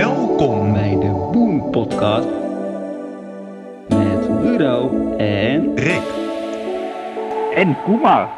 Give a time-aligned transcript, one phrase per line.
[0.00, 2.28] Welkom bij de Boom Podcast
[3.88, 6.02] met Rudo en Rick.
[7.54, 8.34] En Kuma.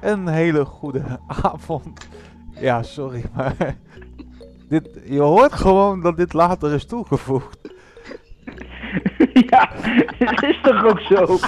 [0.00, 2.08] Een hele goede avond.
[2.50, 3.56] Ja, sorry, maar
[4.68, 7.73] dit, je hoort gewoon dat dit later is toegevoegd.
[10.18, 11.26] dat is toch ook zo?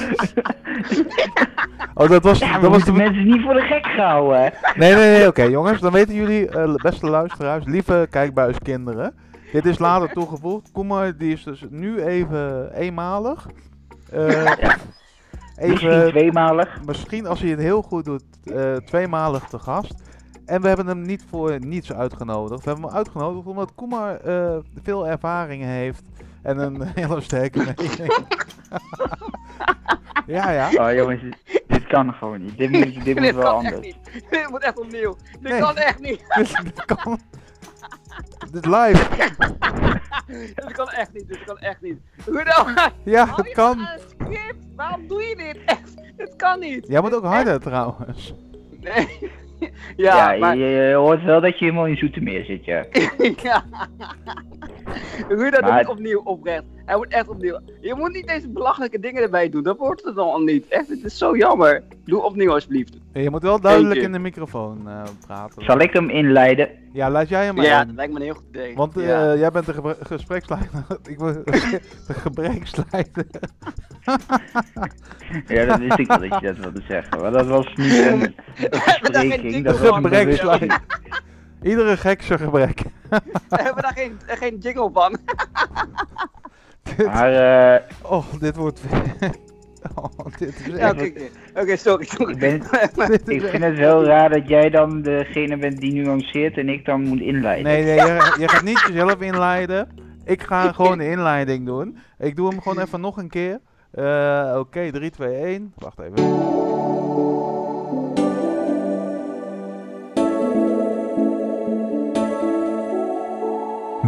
[1.99, 2.93] Oh, dat was, Ja, dat was de...
[2.93, 4.49] mensen niet voor de gek houden, hè?
[4.75, 9.15] Nee, nee, nee, oké jongens, dan weten jullie, eh, beste luisteraars, lieve kijkbuiskinderen.
[9.53, 10.71] Dit is later toegevoegd.
[10.73, 13.47] Koemer, die is dus nu even eenmalig.
[14.11, 14.27] Eh,
[15.61, 16.81] Misschien even, tweemalig.
[16.87, 19.95] misschien als hij het heel goed doet, eh, tweemalig te gast.
[20.47, 22.65] En we hebben hem niet voor niets uitgenodigd.
[22.65, 26.03] We hebben hem uitgenodigd omdat Koemar eh, veel ervaring heeft
[26.47, 28.13] en een hele sterke mening.
[30.37, 30.69] ja, ja.
[30.89, 31.23] Oh jongens,
[31.67, 32.59] dit, kan gewoon niet.
[32.59, 33.81] Dit moet, dit moet Dit wel anders.
[33.81, 33.97] niet.
[34.31, 35.17] Dit moet echt opnieuw.
[35.41, 35.61] Dit Nee.
[35.61, 36.23] kan echt niet.
[36.37, 37.19] Dit, dit kan.
[38.51, 39.09] Dit is live.
[40.55, 41.29] Dit kan echt niet.
[41.29, 41.99] Dit kan echt niet.
[42.25, 42.91] Hoe dan?
[43.05, 43.87] Ja, het kan.
[44.09, 44.65] script.
[44.77, 45.59] Waarom doe je dit?
[45.67, 45.95] Echt.
[46.17, 46.87] Dit kan niet.
[46.89, 48.35] Jij moet ook harder trouwens.
[48.81, 49.31] Nee.
[49.97, 50.57] Ja, Ja, maar...
[50.57, 52.85] je, je hoort wel dat je helemaal in Zoetermeer zit, ja.
[53.43, 53.65] ja.
[55.29, 56.65] Hoe dat Maar- opnieuw oprecht.
[56.87, 57.59] Hij moet echt opnieuw.
[57.81, 59.63] Je moet niet deze belachelijke dingen erbij doen.
[59.63, 60.69] Dat wordt het dan al niet.
[60.69, 61.83] Echt, het is zo jammer.
[62.05, 62.97] Doe opnieuw alsjeblieft.
[63.13, 64.07] Je moet wel duidelijk Eentje.
[64.07, 65.65] in de microfoon eh, praten.
[65.65, 66.69] Zal ik hem inleiden?
[66.93, 67.87] Ja, laat jij hem maar Ja, in.
[67.87, 68.75] dat lijkt me een heel goed idee.
[68.75, 69.37] Want eh, ja.
[69.37, 70.71] jij bent de gespreksleider.
[71.11, 71.33] Ik wil
[72.07, 73.27] de gebreksleider.
[75.47, 77.21] Ja, dat wist ik wel dat je dat wilde zeggen.
[77.21, 78.35] Maar dat was niet een,
[79.43, 80.81] jingle Dat was een Gebreksleider.
[81.63, 82.83] Iedere gek zijn gebrek.
[83.49, 85.19] We hebben daar geen, geen jingle van.
[86.97, 87.33] Dit- Maar
[87.75, 88.81] eh, oh, dit wordt...
[90.03, 91.13] oh, dit is Ja, echt...
[91.55, 92.05] Oké, sorry.
[92.05, 92.33] sorry.
[92.33, 92.55] ik, ben,
[93.37, 97.01] ik vind het wel raar dat jij dan degene bent die nuanceert en ik dan
[97.01, 97.65] moet inleiden.
[97.65, 99.89] Nee, nee, je, je gaat niet jezelf inleiden.
[100.25, 101.99] Ik ga gewoon de inleiding doen.
[102.19, 103.61] Ik doe hem gewoon even nog een keer.
[103.91, 105.73] Eh, Oké, 3, 2, 1.
[105.77, 106.35] Wacht even.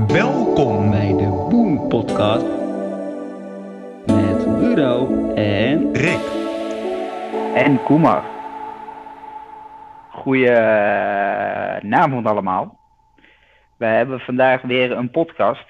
[0.06, 2.44] Welkom bij de Boom Podcast
[4.78, 6.20] en Rick.
[7.54, 8.24] En Koemar.
[10.10, 12.78] Goedenavond allemaal.
[13.78, 15.64] We hebben vandaag weer een podcast.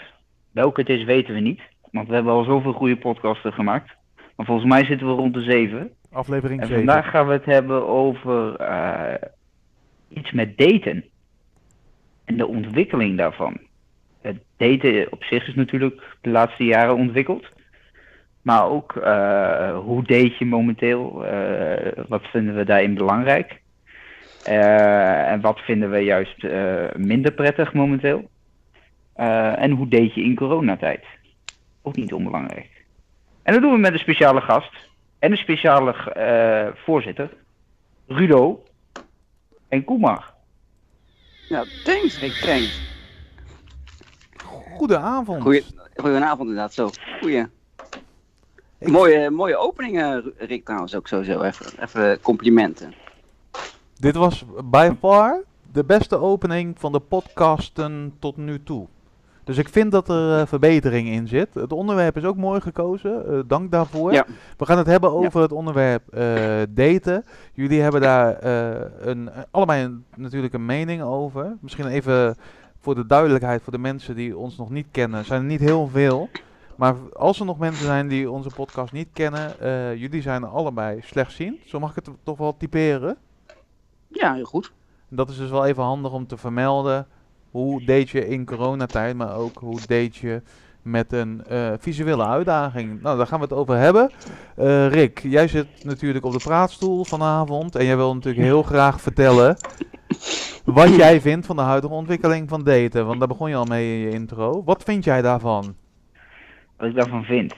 [0.53, 1.61] Welke het is weten we niet.
[1.91, 3.97] Want we hebben al zoveel goede podcasten gemaakt.
[4.37, 5.91] Maar volgens mij zitten we rond de zeven.
[6.13, 6.85] Aflevering En 7.
[6.85, 9.15] vandaag gaan we het hebben over eh,
[10.09, 11.05] iets met daten.
[12.25, 13.59] En de ontwikkeling daarvan.
[14.21, 17.57] Het daten op zich is natuurlijk de laatste jaren ontwikkeld.
[18.49, 21.27] Maar ook eh, hoe date je momenteel?
[21.27, 23.61] Eh, wat vinden we daarin belangrijk?
[24.45, 28.29] Eh, en wat vinden we juist eh, minder prettig momenteel?
[29.13, 31.05] Eh, en hoe date je in coronatijd?
[31.83, 32.85] Ook niet onbelangrijk.
[33.43, 34.73] En dat doen we met een speciale gast.
[35.19, 37.31] En een speciale eh, voorzitter.
[38.07, 38.63] Rudo.
[39.69, 40.33] En Koemar.
[41.49, 42.81] Ja, thanks Rick, thanks.
[44.77, 45.43] Goedenavond.
[45.43, 45.65] Goeie,
[45.97, 46.91] goedenavond inderdaad, zo.
[47.21, 47.57] Goeie.
[48.79, 51.43] Ik- Mooie, mooie openingen, Rick trouwens ook sowieso.
[51.43, 52.93] Even, even complimenten.
[53.99, 58.87] Dit was by far de beste opening van de podcasten tot nu toe.
[59.45, 61.49] Dus ik vind dat er eh, verbetering in zit.
[61.55, 63.27] Het onderwerp is ook mooi gekozen.
[63.29, 64.13] eh, dank daarvoor.
[64.13, 64.25] Ja.
[64.57, 66.23] We gaan het hebben over het onderwerp eh,
[66.69, 67.25] daten.
[67.53, 68.45] Jullie hebben daar
[69.07, 71.57] een, allebei een- natuurlijk een mening over.
[71.61, 72.37] Misschien even
[72.81, 75.25] voor de duidelijkheid voor de mensen die ons nog niet kennen.
[75.25, 76.29] Zijn er niet heel veel.
[76.79, 79.61] Maar als er nog mensen zijn die onze podcast niet kennen.
[79.61, 81.59] eh, jullie zijn allebei slechtziend.
[81.67, 83.17] Zo mag ik het toch wel typeren.
[84.09, 84.73] Ja, heel goed.
[85.09, 87.07] Dat is dus wel even handig om te vermelden.
[87.51, 90.43] Hoe deed je in coronatijd, maar ook hoe deed je
[90.83, 93.03] met een eh, visuele uitdaging.
[93.03, 94.11] Nou, daar gaan we het over hebben.
[94.57, 97.77] Eh, Rick, jij zit natuurlijk op de praatstoel vanavond.
[97.77, 99.57] En jij wil natuurlijk heel graag vertellen
[100.65, 103.07] wat jij vindt van de huidige ontwikkeling van daten.
[103.07, 104.63] Want daar begon je al mee in je intro.
[104.65, 105.75] Wat vind jij daarvan?
[106.79, 107.55] Wat ik daarvan vind.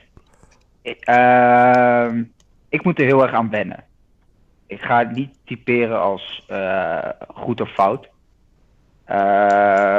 [0.82, 2.22] Ik, ehm,
[2.68, 3.84] ik moet er heel erg aan wennen.
[4.66, 8.08] Ik ga het niet typeren als eh, goed of fout.
[9.04, 9.16] Eh,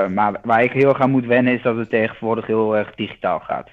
[0.07, 3.39] maar waar ik heel erg aan moet wennen is dat het tegenwoordig heel erg digitaal
[3.39, 3.69] gaat.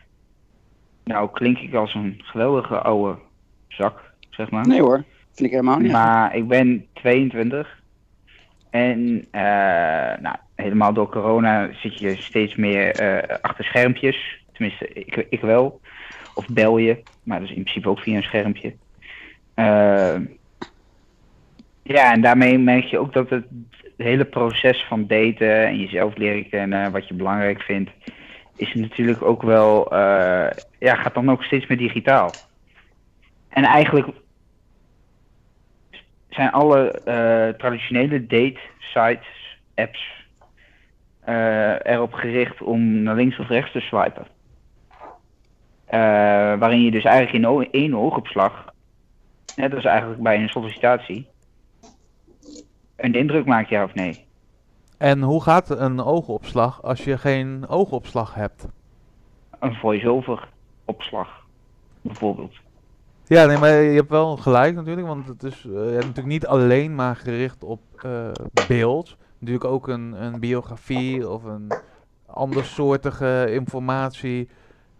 [1.05, 3.19] Nou klink ik als een geweldige oude
[3.69, 4.67] zak, zeg maar.
[4.67, 5.93] Nee hoor, vind ik helemaal niet.
[5.93, 7.83] Maar ik ben 22.
[8.71, 9.43] En eh,
[10.21, 13.01] nou, helemaal door corona zit je steeds meer
[13.41, 14.47] achter schermpjes.
[14.59, 15.81] Tenminste, ik, ik wel.
[16.35, 18.75] Of bel je, maar dat is in principe ook via een schermpje.
[19.55, 20.17] Eh,
[21.83, 23.45] ja, en daarmee merk je ook dat het
[23.97, 27.91] hele proces van daten en jezelf leren kennen, wat je belangrijk vindt,
[28.57, 32.31] is natuurlijk ook wel, eh, ja, gaat dan ook steeds meer digitaal.
[33.49, 34.09] En eigenlijk
[36.29, 40.17] zijn alle eh, traditionele date sites, apps,
[41.83, 44.37] erop gericht om naar links of rechts te swipen.
[45.89, 45.99] Eh,
[46.59, 48.73] waarin je dus eigenlijk in één oogopslag,
[49.57, 51.27] net als eigenlijk bij een sollicitatie,
[52.97, 54.27] een indruk maakt, ja of nee.
[54.99, 58.67] En hoe gaat een oogopslag als je geen oogopslag hebt?
[59.59, 60.49] Een voice-over
[60.85, 61.29] opslag,
[62.01, 62.55] bijvoorbeeld.
[63.25, 66.95] Ja, nee, maar je hebt wel gelijk natuurlijk, want het is eh, natuurlijk niet alleen
[66.95, 68.31] maar gericht op eh,
[68.69, 69.17] beeld.
[69.39, 71.73] Natuurlijk ook een, een biografie of een
[72.27, 73.47] andersoortige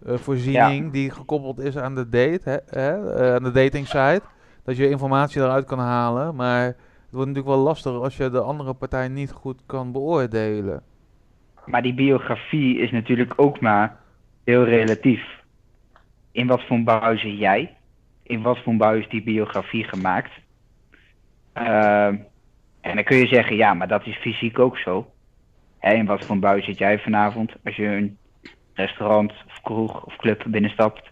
[0.01, 4.23] informatievoorziening die gekoppeld is aan de date, hè, hè, eh, aan de dating site.
[4.65, 6.77] Dat je informatie eruit kan halen, maar het
[7.11, 10.83] wordt natuurlijk wel lastig als je de andere partij niet goed kan beoordelen.
[11.65, 13.97] Maar die biografie is natuurlijk ook maar
[14.45, 15.23] heel relatief.
[16.33, 17.77] In wat voor buis zit jij?
[18.23, 20.31] In wat voor een buis is die biografie gemaakt?
[21.53, 22.17] Ehm,
[22.81, 25.11] en dan kun je zeggen, ja, maar dat is fysiek ook zo.
[25.79, 28.19] Hè, in wat voor buis zit jij vanavond als je een
[28.79, 31.11] restaurant of kroeg of club binnenstapt?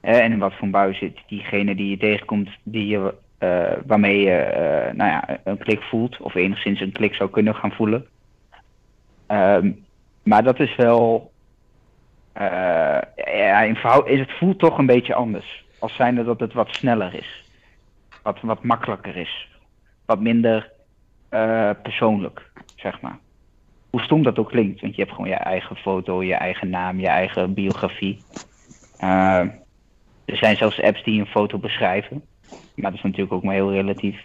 [0.00, 4.20] Hè, en in wat voor buis zit diegene die je tegenkomt, die je, eh, waarmee
[4.20, 8.06] je eh, nou ja, een klik voelt of enigszins een klik zou kunnen gaan voelen?
[9.26, 9.72] Ehm,
[10.22, 11.32] maar dat is wel.
[12.32, 15.64] eh, ja, in is het voelt toch een beetje anders.
[15.78, 17.44] Als zijnde dat het wat sneller is.
[18.22, 19.48] Wat, wat makkelijker is.
[20.04, 20.70] Wat minder
[21.28, 23.18] eh, persoonlijk, zeg maar.
[23.96, 27.00] Hoe stom dat ook klinkt, want je hebt gewoon je eigen foto, je eigen naam,
[27.00, 28.22] je eigen biografie.
[28.96, 29.40] Eh,
[30.24, 32.22] er zijn zelfs apps die een foto beschrijven.
[32.50, 34.24] Maar dat is natuurlijk ook maar heel relatief.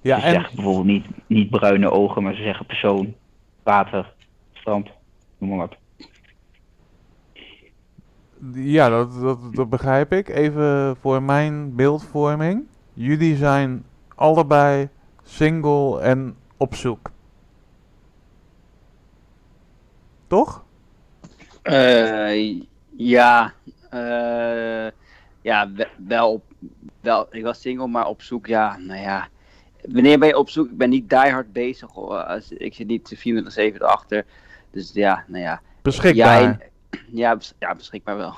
[0.00, 3.14] Ja, ze en zeggen bijvoorbeeld niet, niet bruine ogen, maar ze zeggen persoon,
[3.62, 4.12] water,
[4.52, 4.88] strand,
[5.38, 5.76] noem maar wat.
[8.54, 10.28] Ja, dat, dat, dat begrijp ik.
[10.28, 12.62] Even voor mijn beeldvorming.
[12.92, 13.84] Jullie zijn
[14.14, 14.88] allebei
[15.22, 17.09] single en op zoek.
[20.30, 20.64] Toch?
[21.62, 22.60] Eh,
[22.96, 23.52] ja,
[23.90, 24.86] eh,
[25.42, 26.42] ja, we- wel, op,
[27.00, 29.28] wel, ik was single, maar op zoek, ja, nou ja.
[29.88, 30.66] Wanneer ben je op zoek?
[30.70, 32.22] Ik ben niet die hard bezig, hoor.
[32.22, 34.24] Als, ik zit niet 24-7 erachter.
[34.70, 35.60] Dus ja, nou ja.
[35.82, 36.42] Beschikbaar.
[36.42, 36.58] Ja,
[37.06, 38.34] ja, bes- ja, beschikbaar wel.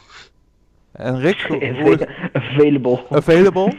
[0.92, 3.04] En Rick, hoe Available.
[3.10, 3.76] available?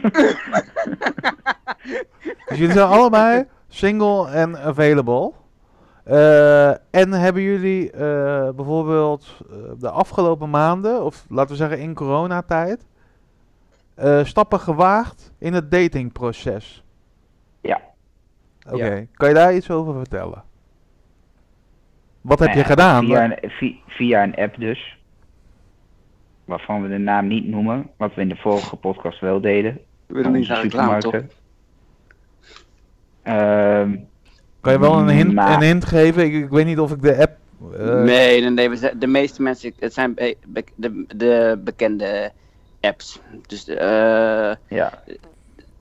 [2.48, 5.32] dus jullie zijn allebei single en available.
[6.04, 11.94] Eh, en hebben jullie eh, bijvoorbeeld eh, de afgelopen maanden, of laten we zeggen in
[11.94, 12.86] coronatijd,
[13.94, 16.84] eh, stappen gewaagd in het datingproces?
[17.60, 17.80] Ja.
[18.70, 20.42] Oké, kan je daar iets over vertellen?
[22.20, 23.04] Wat heb Nou je ja, gedaan?
[23.04, 24.98] Via een, vi- via een app dus.
[26.44, 29.78] Waarvan we de naam niet noemen, wat we in de vorige podcast wel deden.
[30.06, 31.12] We doen niet reclame, toch?
[31.12, 31.30] supermarkten.
[34.64, 36.24] Kan je wel een hint, maar- een hint geven?
[36.24, 37.36] Ik, ik weet niet of ik de app...
[37.76, 40.36] eh, nee, nee, nee, we zijn- de meeste mensen, het zijn be-
[40.74, 42.32] de, de bekende
[42.80, 43.20] apps.
[43.46, 45.02] Dus, eh ja.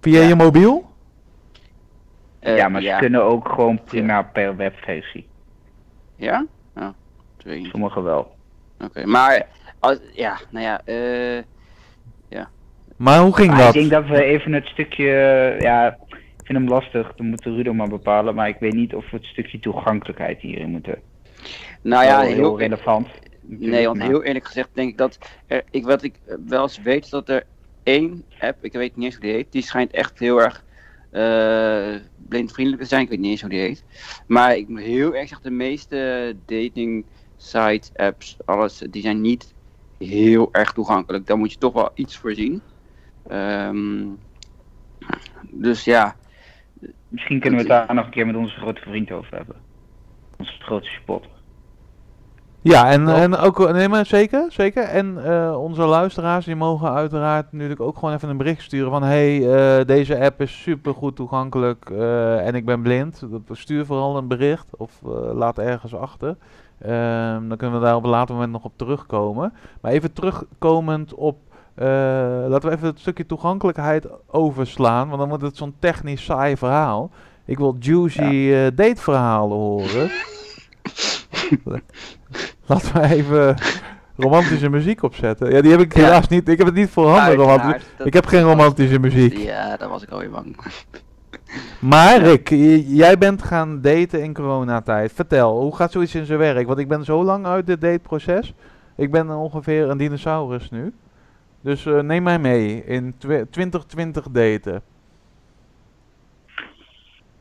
[0.01, 0.27] Via ja.
[0.27, 0.91] je mobiel?
[2.39, 2.93] eh, ja, maar ja.
[2.93, 5.27] ze kunnen ook gewoon prima per webversie.
[6.15, 6.45] Ja?
[6.75, 6.87] Oh,
[7.37, 7.65] twee.
[7.65, 8.35] Sommigen wel.
[8.83, 9.47] Oké, maar,
[9.79, 11.43] als, ja, nou ja, eh...
[12.97, 13.67] Maar hoe ging Maar dat?
[13.67, 15.05] ik denk dat we even het stukje,
[15.59, 15.97] ja,
[16.43, 19.17] ik vind hem lastig, dan moet Rudo maar bepalen, maar ik weet niet of we
[19.17, 21.01] het stukje toegankelijkheid hierin moeten.
[21.81, 23.07] Nou ja, heel, heel relevant.
[23.41, 26.81] Nee, want maar- heel eerlijk gezegd denk ik dat er, ik, wat ik wel eens
[26.81, 27.43] weet is dat er
[27.83, 30.65] één app, ik weet niet eens hoe die heet, die schijnt echt heel erg
[31.11, 31.95] eh
[32.27, 33.01] blindvriendelijk te zijn.
[33.01, 33.83] Ik weet niet eens hoe die heet.
[34.27, 37.05] Maar ik moet heel erg zeggen, de meeste dating
[37.37, 39.53] sites, apps, alles, die zijn niet
[39.97, 41.25] heel erg toegankelijk.
[41.25, 42.61] Daar moet je toch wel iets voor zien.
[43.27, 44.05] Ehm,
[45.51, 46.15] dus ja,
[47.13, 49.55] Misschien kunnen we het daar nog een keer met onze grote vriend over hebben.
[50.37, 51.31] Onze grote supporter.
[52.61, 54.83] Ja, en, en ook, nee maar zeker, zeker.
[54.83, 59.03] En eh, onze luisteraars die mogen uiteraard natuurlijk ook gewoon even een bericht sturen van
[59.03, 63.25] hey, eh, deze app is super goed toegankelijk eh, en ik ben blind.
[63.31, 66.35] Dat- Stuur vooral een bericht of eh, laat ergens achter.
[66.79, 69.53] Ehm, dan kunnen we daar op een later moment nog op terugkomen.
[69.81, 71.37] Maar even terugkomend op,
[71.75, 71.85] eh,
[72.47, 77.11] laten we even het stukje toegankelijkheid overslaan, want dan wordt het zo'n technisch saai verhaal.
[77.45, 78.21] Ik wil juicy
[78.53, 80.11] eh, dateverhalen horen.
[82.65, 83.55] Laten we even
[84.17, 85.51] romantische muziek opzetten.
[85.51, 86.03] Ja, die heb ik Ja.
[86.03, 86.47] helaas niet.
[86.49, 89.37] Ik heb het niet voorhanden dat- Ik heb geen romantische muziek.
[89.37, 90.55] Ja, daar was ik alweer bang.
[91.79, 92.49] Maar Rick,
[92.87, 95.11] jij bent gaan daten in coronatijd.
[95.13, 96.67] Vertel, hoe gaat zoiets in zijn werk?
[96.67, 98.53] Want ik ben zo lang uit dit dateproces.
[98.95, 100.93] Ik ben ongeveer een dinosaurus nu.
[101.63, 104.81] Dus eh, neem mij mee in twi- 2020 daten.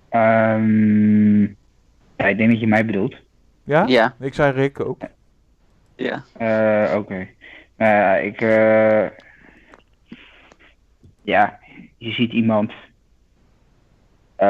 [0.08, 1.42] Ehm,
[2.16, 3.16] ja, ik denk dat je mij bedoelt.
[3.64, 3.84] Ja?
[3.86, 5.00] Ja, Ik zei Rick ook.
[5.96, 6.22] ja.
[6.36, 7.26] Eh, Oké.
[7.76, 8.40] Nou ja, ik.
[8.40, 9.06] eh,
[11.22, 11.58] ja,
[11.98, 12.72] je ziet iemand.
[14.36, 14.46] Eh,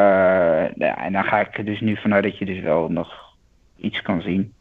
[0.74, 3.34] ja, en dan ga ik er dus nu vanuit dat je dus wel nog
[3.76, 4.54] iets kan zien.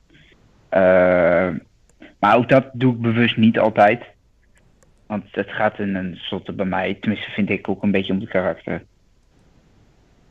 [2.20, 4.04] Maar ook dat doe ik bewust niet altijd.
[5.12, 8.20] Want het gaat in een soort bij mij, tenminste vind ik ook een beetje om
[8.20, 8.84] het karakter.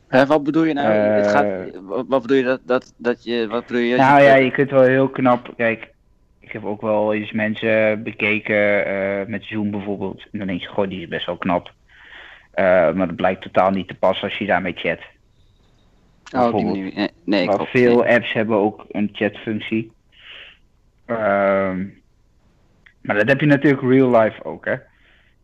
[0.07, 0.87] Wat bedoel je nou?
[0.87, 3.95] het Eh, gaat, wat, wat bedoel je dat, dat, dat je, wat bedoel je?
[3.95, 5.53] Nou ja, je kunt wel heel knap.
[5.57, 5.93] Kijk,
[6.39, 10.27] ik heb ook wel eens mensen bekeken eh, met Zoom bijvoorbeeld.
[10.31, 11.73] En dan denk je, goh, die is best wel knap.
[12.51, 14.99] Eh, maar dat blijkt totaal niet te passen als je daarmee chat.
[16.35, 17.09] Oh, die.
[17.23, 17.69] Nee, klopt.
[17.69, 19.91] veel apps hebben ook een chatfunctie.
[21.05, 21.85] Ehm,
[23.01, 24.75] maar dat heb je natuurlijk real life ook, hè.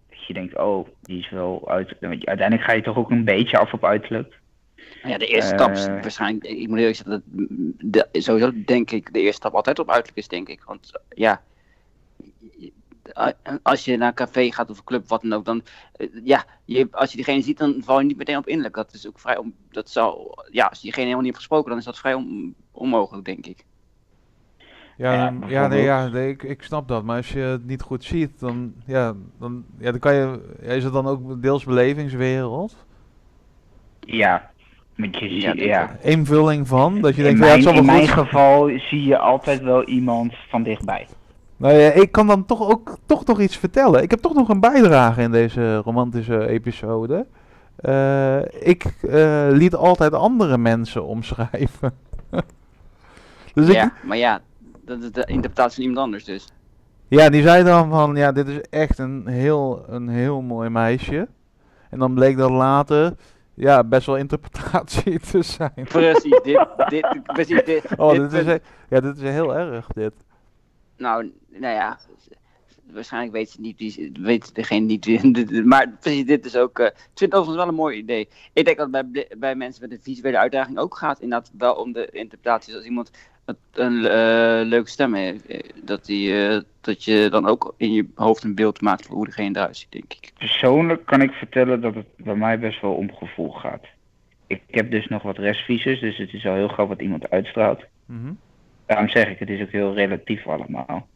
[0.10, 1.96] Dat je denkt, oh, die is wel uit.
[2.02, 4.40] Uiteindelijk ga je toch ook een beetje af op uiterlijk.
[5.04, 7.48] Ja, de eerste stap is Eh, waarschijnlijk, ik moet eerlijk zeggen, dat,
[8.12, 10.64] de, sowieso denk ik de eerste stap altijd op uiterlijk is, denk ik.
[10.64, 11.42] Want ja,
[13.62, 15.62] als je naar een café gaat of een club, wat dan ook, dan,
[15.96, 18.76] eh, ja, je, als je diegene ziet, dan val je niet meteen op innerlijk.
[18.76, 21.70] Dat is ook vrij, om, dat zal, ja, als je diegene helemaal niet hebt gesproken,
[21.70, 23.66] dan is dat vrij on- onmogelijk, denk ik.
[24.98, 27.04] Ja, Ja, nee, ja nee, ik, ik snap dat.
[27.04, 30.56] Maar als je het niet goed ziet, dan, ja, dan, ja, dan kan je...
[30.62, 32.86] ja, is het dan ook deels belevingswereld?
[34.00, 34.50] Ja,
[34.96, 35.98] want je Ja.
[36.02, 39.62] Invulling van, dat je In denkt, ja, het mijn, in mijn geval zie je altijd
[39.62, 41.08] wel iemand van dichtbij.
[41.58, 44.04] Nou ja, ik kan dan toch ook toch nog iets vertellen.
[44.04, 47.26] Ik heb toch nog een bijdrage in deze romantische episode.
[47.76, 51.94] Eh, ik eh, liet altijd andere mensen omschrijven.
[53.54, 54.42] dus ik, ja, maar ja,
[54.88, 56.48] dat is de interpretatie van iemand anders dus.
[57.08, 61.28] ja, die zei dan van, ja, dit is echt een heel, een heel mooi meisje.
[61.90, 63.14] En dan bleek dat later,
[63.54, 65.84] ja, best wel interpretatie te zijn.
[65.84, 67.84] Precies, dit, dit, precies dit.
[67.98, 70.14] Oh, dit dit is, ja, dit is heel erg, dit.
[70.98, 71.98] Nou, nou ja,
[72.92, 77.32] waarschijnlijk weet ze niet, die, weet degene niet, maar precies dit is ook, ik vind
[77.32, 78.30] het overigens wel een mooi idee.
[78.54, 81.74] Ik denk dat het bij, bij mensen met een visuele uitdaging ook gaat, inderdaad wel
[81.76, 82.76] om de interpretaties.
[82.76, 83.12] Als iemand
[83.72, 85.46] een eh, leuke stem heeft,
[85.84, 89.26] dat, die, eh, dat je dan ook in je hoofd een beeld maakt van hoe
[89.26, 90.32] degene eruit ziet, denk ik.
[90.38, 93.86] Persoonlijk kan ik vertellen dat het bij mij best wel om gevoel gaat.
[94.48, 97.86] Ik heb dus nog wat restvisus, dus het is al heel gauw wat iemand uitstraalt.
[98.06, 98.32] Mhm.
[98.86, 101.08] Daarom zeg ik, het is ook heel relatief allemaal.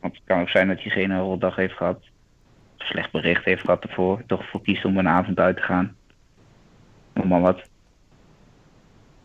[0.00, 2.02] Want het kan ook zijn dat diegene een rotdag heeft gehad.
[2.76, 4.22] Slecht bericht heeft gehad ervoor.
[4.26, 5.96] Toch voor kiest om een avond uit te gaan.
[7.12, 7.68] Noem maar wat.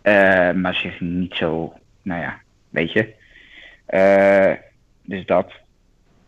[0.01, 2.41] Eh, maar zich niet zo, nou ja,
[2.75, 3.13] weet je.
[3.85, 4.51] Eh,
[5.03, 5.51] dus dat.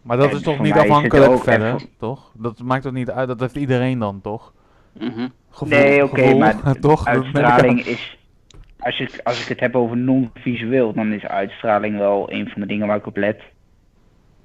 [0.01, 2.31] Maar dat En is toch niet afhankelijk ook verder, even- toch?
[2.35, 4.53] Dat maakt toch niet uit, dat heeft iedereen dan toch?
[4.99, 5.27] Mhm.
[5.49, 7.05] Gevoel, nee, oké, maar toch?
[7.05, 8.17] Uitstraling is.
[8.79, 12.67] Als ik, als ik het heb over non-visueel, dan is uitstraling wel een van de
[12.67, 13.41] dingen waar ik op let.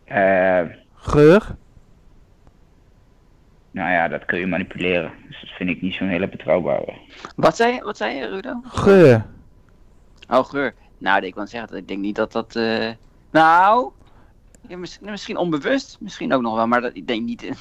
[0.05, 0.61] Eh,
[0.95, 1.57] Geur?
[3.71, 5.11] nou ja, dat kun je manipuleren.
[5.29, 6.93] Dus dat vind ik niet zo'n hele betrouwbare.
[7.37, 8.61] Wat zei je, wat zei je, Rudo?
[8.65, 9.25] Geur.
[10.29, 10.75] Oh, geur.
[11.03, 12.57] Nou, ik wil zeggen, dat ik denk niet dat dat.
[12.57, 12.89] eh,
[13.31, 13.91] Nou,
[14.69, 17.43] ja, mis- misschien onbewust, misschien ook nog wel, maar dat, ik denk niet.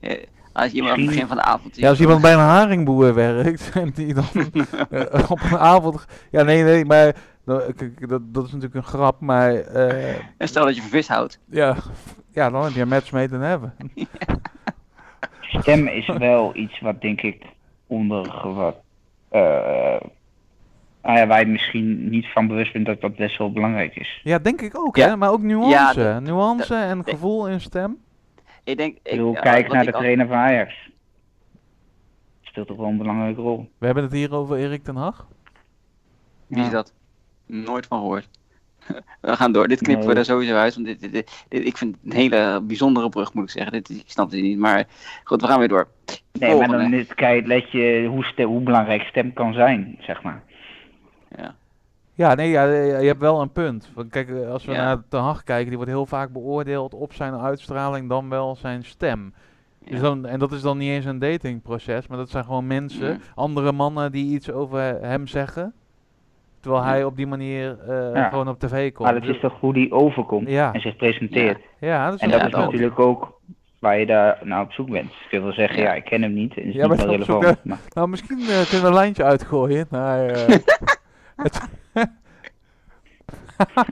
[0.00, 1.76] eh, als iemand aan het begin van de avond.
[1.76, 4.24] Ja, als iemand bij een haringboer werkt en die dan
[4.90, 6.06] eh, op een avond...
[6.30, 7.14] Ja, nee, nee, maar...
[7.44, 9.54] nou, Dat, dat is natuurlijk een grap, maar...
[9.54, 11.38] eh, En stel dat je van vis houdt.
[11.50, 11.76] ja,
[12.30, 13.74] ja, dan heb je een match mee te hebben.
[15.40, 17.44] Stem is wel iets wat denk ik
[17.86, 18.76] onder wat.
[21.02, 24.20] Nou ja, waar je misschien niet van bewust bent dat dat best wel belangrijk is.
[24.24, 25.08] Ja, denk ik ook, Ja.
[25.08, 25.16] hè?
[25.16, 26.00] Maar ook nuance.
[26.00, 27.96] Ja, nuance en gevoel in stem.
[28.64, 28.96] Ik denk.
[29.02, 30.74] Ik bedoel, kijk naar ik de al- trainer van Ajax.
[32.40, 33.68] Speelt toch wel een belangrijke rol.
[33.78, 35.26] We hebben het hier over Erik ten Hag.
[36.46, 36.92] Wie is dat?
[37.46, 38.28] Nooit van gehoord.
[39.20, 39.68] We gaan door.
[39.68, 40.74] Dit knippen we er sowieso uit.
[40.74, 43.72] Want dit, dit, dit, dit- ik vind het een hele bijzondere brug, moet ik zeggen.
[43.72, 44.58] Dit, ik snap het niet.
[44.58, 44.86] Maar
[45.24, 45.88] goed, we gaan weer door.
[46.32, 50.22] Nee, maar dan is, kijk, let je hoe, stem, hoe belangrijk stem kan zijn, zeg
[50.22, 50.42] maar.
[51.36, 51.54] Ja.
[52.14, 53.90] Ja, nee, ja, je hebt wel een punt.
[53.94, 54.84] Want kijk, eh, als we Ja.
[54.84, 58.84] naar Ten Hag kijken, die wordt heel vaak beoordeeld op zijn uitstraling dan wel zijn
[58.84, 59.34] stem.
[59.84, 63.08] Dus dan, en dat is dan niet eens een datingproces, maar dat zijn gewoon mensen,
[63.08, 63.16] Ja.
[63.34, 65.72] andere mannen die iets over hem zeggen.
[66.60, 66.88] Terwijl Ja.
[66.88, 68.28] hij op die manier eh, Ja.
[68.28, 69.10] gewoon op tv komt.
[69.10, 70.72] Maar dat is toch hoe die overkomt Ja.
[70.72, 71.58] en zich presenteert.
[71.80, 73.40] Ja, dat is En dat Ja, is natuurlijk ook
[73.78, 75.08] waar je daar naar op zoek bent.
[75.08, 75.94] Dus je kunt wel zeggen, Ja.
[75.94, 76.56] ik ken hem niet.
[76.56, 77.64] En is Ja, niet maar wel zoek relevant.
[77.64, 80.26] Maar, Nou, misschien eh, kunnen we een lijntje uitgooien naar...
[81.42, 81.60] het-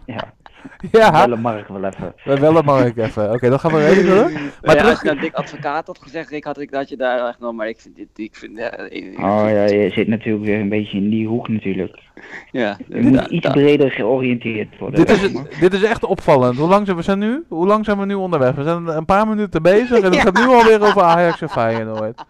[0.07, 0.33] ja,
[0.91, 2.15] ja, bellen Mark wel even.
[2.25, 3.33] we bellen Mark even.
[3.33, 4.33] Oké, dan gaan we regelen.
[4.33, 6.89] Maar Maar ja, terug- als je nou dik advocaat had gezegd, ik had ik dat
[6.89, 9.91] je daar echt nog, maar ik vind dit, ik vind, ja, ik- Oh ja, je
[9.95, 11.99] zit natuurlijk weer een beetje in die hoek natuurlijk.
[12.53, 15.01] ja, Je moet da- iets da- breder georiënteerd worden.
[15.07, 16.57] Dit is, het- dit is echt opvallend.
[16.57, 17.45] Hoe lang zijn we zijn nu?
[17.49, 18.55] Hoe lang zijn we nu onderweg?
[18.55, 22.25] We zijn een paar minuten bezig en het gaat nu alweer over Ajax en Feyenoord.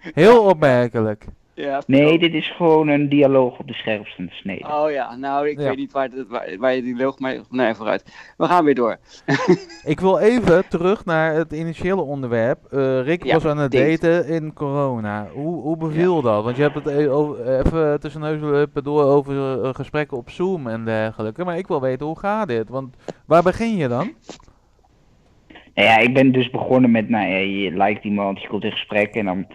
[0.00, 1.24] Heel opmerkelijk.
[1.60, 4.66] Ja, Nee, dit is gewoon een dialoog op de scherpste snede.
[4.68, 5.68] Oh ja, nou ik Ja.
[5.68, 8.32] weet niet waar, het- waar, waar je die loog, maar nee, vooruit.
[8.36, 8.96] We gaan weer door.
[9.84, 12.58] Ik wil even terug naar het initiële onderwerp.
[12.70, 13.98] Eh, Rick Ja, was aan het date.
[14.00, 15.28] daten in corona.
[15.32, 16.44] Hoe, hoe beviel dat?
[16.44, 20.66] Want je hebt het e- even tussen neus en door over eh, gesprekken op Zoom
[20.68, 21.44] en dergelijke.
[21.44, 22.68] Maar ik wil weten, hoe gaat dit?
[22.68, 24.12] Want waar begin je dan?
[25.74, 28.70] Nou ja, ik ben dus begonnen met, nou ja, je lijkt iemand, je komt in
[28.72, 29.46] gesprek en dan...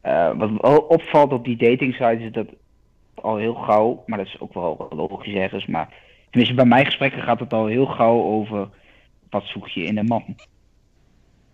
[0.00, 2.46] eh, wat wel opvalt op die dating sites is dat
[3.14, 6.08] al heel gauw, maar dat is ook wel logisch ergens, maar...
[6.30, 8.68] Tenminste, bij mijn gesprekken gaat het al heel gauw over,
[9.30, 10.24] wat zoek je in een man?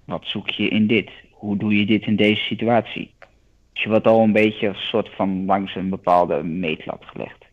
[0.04, 1.10] Wat zoek je in dit?
[1.30, 3.14] Hoe doe je dit in deze situatie?
[3.72, 7.44] Dus je wordt al een beetje een soort van langs een bepaalde meetlat gelegd.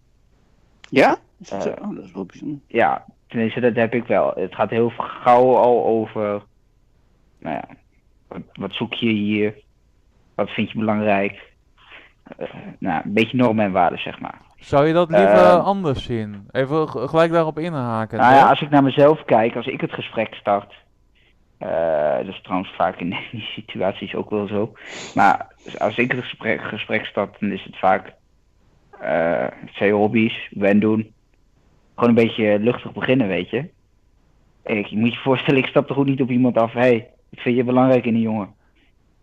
[0.89, 1.17] Ja?
[1.39, 1.83] Is dat, Eh?
[1.87, 2.59] Oh, dat is wel bijzonder.
[2.67, 4.31] Ja, tenminste, dat heb ik wel.
[4.35, 6.43] Het gaat heel gauw al over.
[7.39, 7.67] Nou ja,
[8.27, 9.62] wat, wat zoek je hier?
[10.35, 11.51] Wat vind je belangrijk?
[12.37, 12.47] Eh,
[12.79, 14.41] nou, een beetje normen en waarden, zeg maar.
[14.57, 16.47] Zou je dat liever Eh, anders zien?
[16.51, 18.17] Even gelijk daarop inhaken.
[18.19, 20.73] Nou ja, als ik naar mezelf kijk, als ik het gesprek start.
[21.57, 24.73] eh, dat is trouwens vaak in die situaties ook wel zo.
[25.15, 25.47] Maar
[25.77, 28.13] als ik het gesprek, gesprek start, dan is het vaak.
[29.01, 31.13] eh twee hobby's, wen doen.
[31.95, 33.69] Gewoon een beetje luchtig beginnen, weet je.
[34.63, 36.73] Ik, je moet je voorstellen, ik stap er goed niet op iemand af.
[36.73, 38.53] Hé, hey, ik vind je belangrijk in een jongen.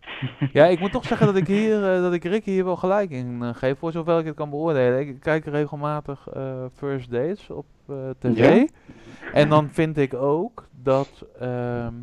[0.53, 3.09] Ja, ik moet toch zeggen dat ik hier, eh, dat ik Rick hier wel gelijk
[3.09, 4.99] in eh, geef, voor zover ik het kan beoordelen.
[4.99, 7.65] Ik kijk regelmatig eh, First Dates op
[8.19, 8.67] tv.
[9.33, 11.93] En dan vind ik ook dat ehm,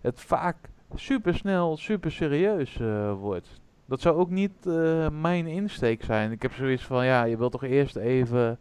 [0.00, 0.56] het vaak
[0.94, 2.78] super snel, super serieus
[3.18, 3.60] wordt.
[3.86, 4.64] Dat zou ook niet
[5.12, 6.32] mijn insteek zijn.
[6.32, 8.58] Ik heb zoiets van, ja, je wilt toch eerst even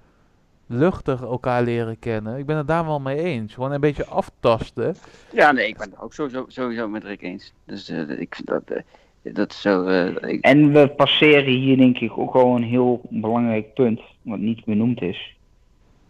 [0.68, 2.38] luchtig elkaar leren kennen.
[2.38, 3.54] Ik ben het daar wel mee eens.
[3.54, 4.96] Gewoon een beetje aftasten.
[5.32, 7.54] Ja, nee, ik ben het ook sowieso, sowieso met Rick eens.
[7.66, 9.84] Dus eh, ik vind dat, eh, dat is zo...
[9.86, 14.40] eh, ik- En we passeren hier denk ik ook al een heel belangrijk punt, wat
[14.40, 15.36] niet benoemd is.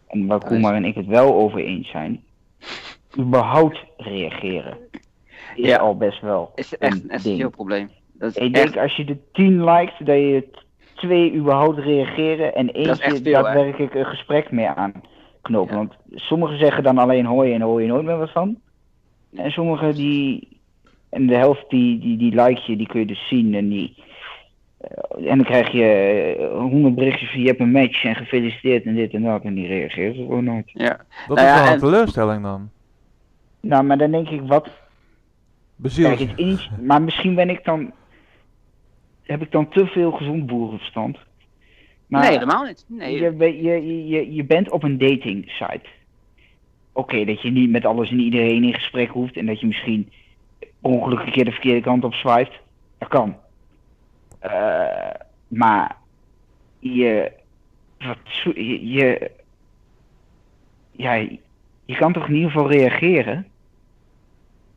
[0.07, 2.23] En waar Koemar en ik het wel over eens zijn.
[3.19, 4.77] Überhaupt reageren.
[5.55, 5.77] Is Ja.
[5.77, 7.89] al best wel is echt een essentieel probleem.
[8.13, 10.65] Dat is Ik echt, denk als je de 10 likes, dat je t-
[10.97, 15.71] twee überhaupt reageren en eentje daadwerkelijk een gesprek mee aanknopen.
[15.71, 15.75] Ja.
[15.75, 18.57] Want sommigen zeggen dan alleen hoi en hoor je nooit meer wat van.
[19.35, 20.47] En sommigen die,
[21.09, 24.03] en de helft die, die, die like je, die kun je dus zien en die...
[24.77, 25.83] eh, en dan krijg je
[26.39, 29.53] eh, honderd berichtjes van je hebt een match en gefeliciteerd en dit en dat en
[29.53, 30.71] die reageren gewoon nooit.
[30.73, 30.97] ja.
[31.27, 32.69] Dat Nou is ja, wel een en- teleurstelling dan.
[33.61, 34.69] Nou, maar dan denk ik, wat
[35.75, 36.15] Bezield.
[36.17, 37.91] Kijk, het is, maar misschien ben ik dan.
[39.27, 41.17] Heb ik dan te veel gezond boerenverstand?
[42.07, 42.85] Maar nee, helemaal niet.
[42.87, 45.89] Nee, je, je, je, je bent op een dating site.
[46.93, 50.11] Oké, dat je niet met alles en iedereen in gesprek hoeft en dat je misschien
[50.59, 52.59] per ongeluk een keer de verkeerde kant op swipt.
[52.97, 53.35] Dat kan.
[54.39, 55.09] Eh,
[55.47, 55.95] maar
[56.79, 57.31] je,
[57.97, 59.31] wat, je, je,
[60.91, 61.13] ja,
[61.85, 63.47] je kan toch in ieder geval reageren?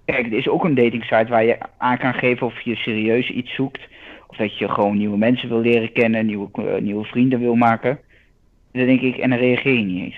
[0.04, 3.30] Kijk, er is ook een dating site waar je aan kan geven of je serieus
[3.30, 3.80] iets zoekt.
[4.30, 8.00] Of dat je gewoon nieuwe mensen wil leren kennen, nieuwe, eh, nieuwe vrienden wil maken.
[8.72, 10.16] Dan denk ik, en dan reageer je niet eens.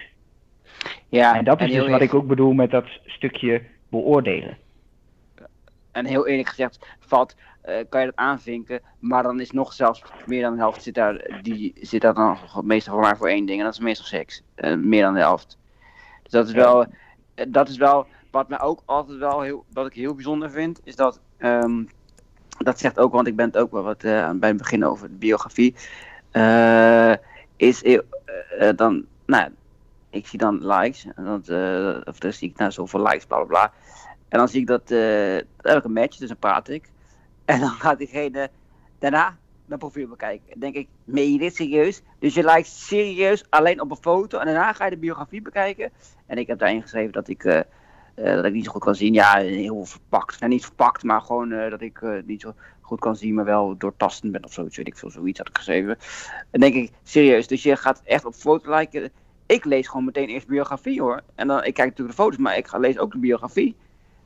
[1.08, 4.56] ja, en dat is dus wat eerlijk- ik ook bedoel met dat stukje beoordelen.
[5.92, 10.02] En heel eerlijk gezegd, valt, eh, kan je dat aanvinken, maar dan is nog zelfs
[10.26, 13.58] meer dan de helft zit daar, die zit daar dan meestal maar voor één ding
[13.58, 14.42] en dat is meestal seks.
[14.54, 15.58] Eh, meer dan de helft.
[16.22, 16.86] Dus dat is wel,
[17.48, 20.96] dat is wel, wat mij ook altijd wel heel, wat ik heel bijzonder vind, is
[20.96, 21.84] dat, ehm,
[22.58, 25.08] dat zegt ook, want ik ben het ook wel wat eh, bij het begin over
[25.08, 25.74] de biografie,
[26.30, 27.14] eh,
[27.56, 27.98] is eh,
[28.76, 29.50] dan, nou,
[30.10, 31.06] ik zie dan likes,
[32.04, 33.72] of dan zie ik nou zoveel likes, bla bla bla.
[34.28, 36.90] En dan zie ik dat, een match, dus dan praat ik.
[37.44, 38.50] En dan gaat diegene
[38.98, 40.46] daarna mijn profiel bekijken.
[40.50, 42.02] Dan denk ik, meen je dit serieus?
[42.18, 45.90] Dus je lijkt serieus alleen op een foto en daarna ga je de biografie bekijken.
[46.26, 47.64] En ik heb daarin geschreven dat ik,
[48.14, 49.14] eh, dat ik niet zo goed kan zien.
[49.14, 50.40] Ja, heel verpakt.
[50.40, 53.44] Nou, niet verpakt, maar gewoon eh, dat ik eh, niet zo goed kan zien, maar
[53.44, 54.76] wel doortastend ben of zoiets.
[54.76, 55.98] Weet ik veel, zoiets had ik geschreven.
[56.50, 59.10] Dan denk ik, serieus, dus je gaat echt op foto liken.
[59.46, 61.22] Ik lees gewoon meteen eerst biografie hoor.
[61.34, 63.76] En dan, ik kijk natuurlijk de foto's, maar ik ga lees ook de biografie.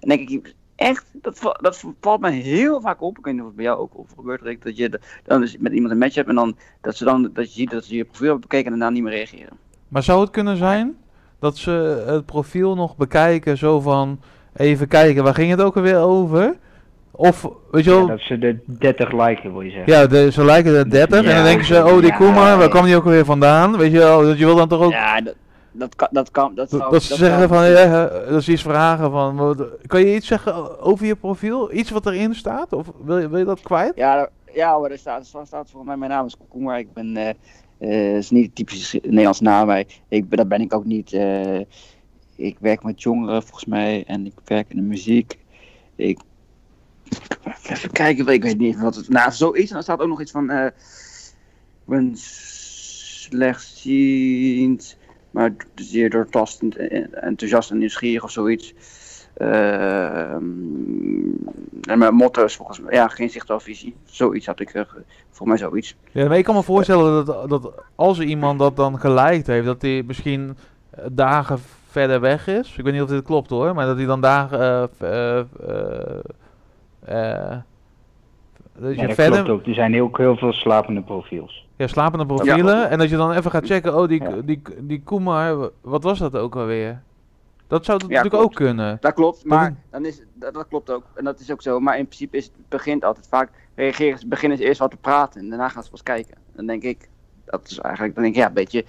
[0.01, 3.19] Dan denk ik, echt, dat, dat valt me heel vaak op.
[3.19, 5.73] Ik weet niet of het bij jou ook gebeurt, Rick, dat je dan dus met
[5.73, 8.05] iemand een match hebt en dan dat, ze dan, dat je ziet dat ze je
[8.05, 9.59] profiel hebben bekeken en daarna niet meer reageren.
[9.89, 10.97] Maar zou het kunnen zijn
[11.41, 14.21] dat ze het profiel nog bekijken, zo van
[14.57, 16.57] even kijken, waar ging het ook alweer over?
[17.11, 19.93] Of, weet je Ja, wel, dat ze de 30 liken, wil je zeggen.
[19.93, 22.17] ja, de, ze lijken de 30 en dan denken ze, oh die ja.
[22.17, 23.77] Koeman, waar kwam die ook alweer vandaan?
[23.77, 25.35] Weet je wel, dat je wil dan toch ook, Ja, dat,
[25.73, 28.53] dat kan, dat kan, dat zou- dat ze dat zeggen kan- van, ja, dat ze
[28.53, 31.73] iets vragen van, wat- kan je iets zeggen over je profiel?
[31.73, 32.73] Iets wat erin staat?
[32.73, 33.93] Of wil je, wil je dat kwijt?
[33.97, 36.79] Ja, ja, maar er staat, er staat volgens mij, mijn naam is Koekoemer.
[36.79, 37.35] Ik ben, eh
[37.79, 38.67] eh, is niet
[39.03, 41.13] Nederlandse naam, maar ik, dat ben ik ook niet.
[41.13, 41.61] eh,
[42.37, 45.39] ik werk met jongeren volgens mij en ik werk in de muziek.
[45.97, 46.19] Ik,
[47.69, 49.71] even kijken, ik weet niet wat het, nou zoiets.
[49.71, 50.73] En er staat ook nog iets van, eh, ik
[51.85, 52.13] ben
[53.77, 54.97] slechtziend,
[55.31, 58.75] maar zeer doortastend, en- enthousiast en nieuwsgierig of zoiets.
[59.37, 60.43] Ehm,
[61.89, 63.97] en mijn motto is volgens mij, ja, geen zicht of visie.
[64.05, 64.83] Zoiets had ik, eh,
[65.31, 65.97] voor mij zoiets.
[66.13, 69.83] Ja, maar ik kan me voorstellen dat, dat als iemand dat dan geliked heeft, dat
[69.83, 70.57] hij misschien
[70.91, 71.59] eh, dagen
[71.91, 72.75] verder weg is.
[72.79, 74.61] Ik weet niet of dit klopt hoor, maar dat hij dan dagen.
[74.61, 75.39] eh, eh,
[77.07, 77.57] eh, eh,
[78.79, 79.43] dat je Ja, dat verder.
[79.45, 79.67] klopt ook.
[79.67, 81.67] Er zijn heel, heel veel slapende profiels.
[81.77, 82.77] Ja, slapende profielen.
[82.79, 82.89] Ja.
[82.89, 84.31] En dat je dan even gaat checken, oh die, Ja.
[84.45, 87.03] die, die Koemar, wa- wat was dat ook alweer?
[87.67, 88.97] Dat zou Ja, natuurlijk ook kunnen.
[89.01, 91.05] Dat klopt, maar dan is, dat, dat klopt ook.
[91.15, 91.81] En dat is ook zo.
[91.81, 95.41] Maar in principe is het begint altijd vaak, reageren beginnen ze eerst wat te praten
[95.41, 96.37] en daarna gaan ze pas kijken.
[96.53, 97.09] Dan denk ik,
[97.45, 98.85] dat is eigenlijk, dan denk ik, ja, een beetje,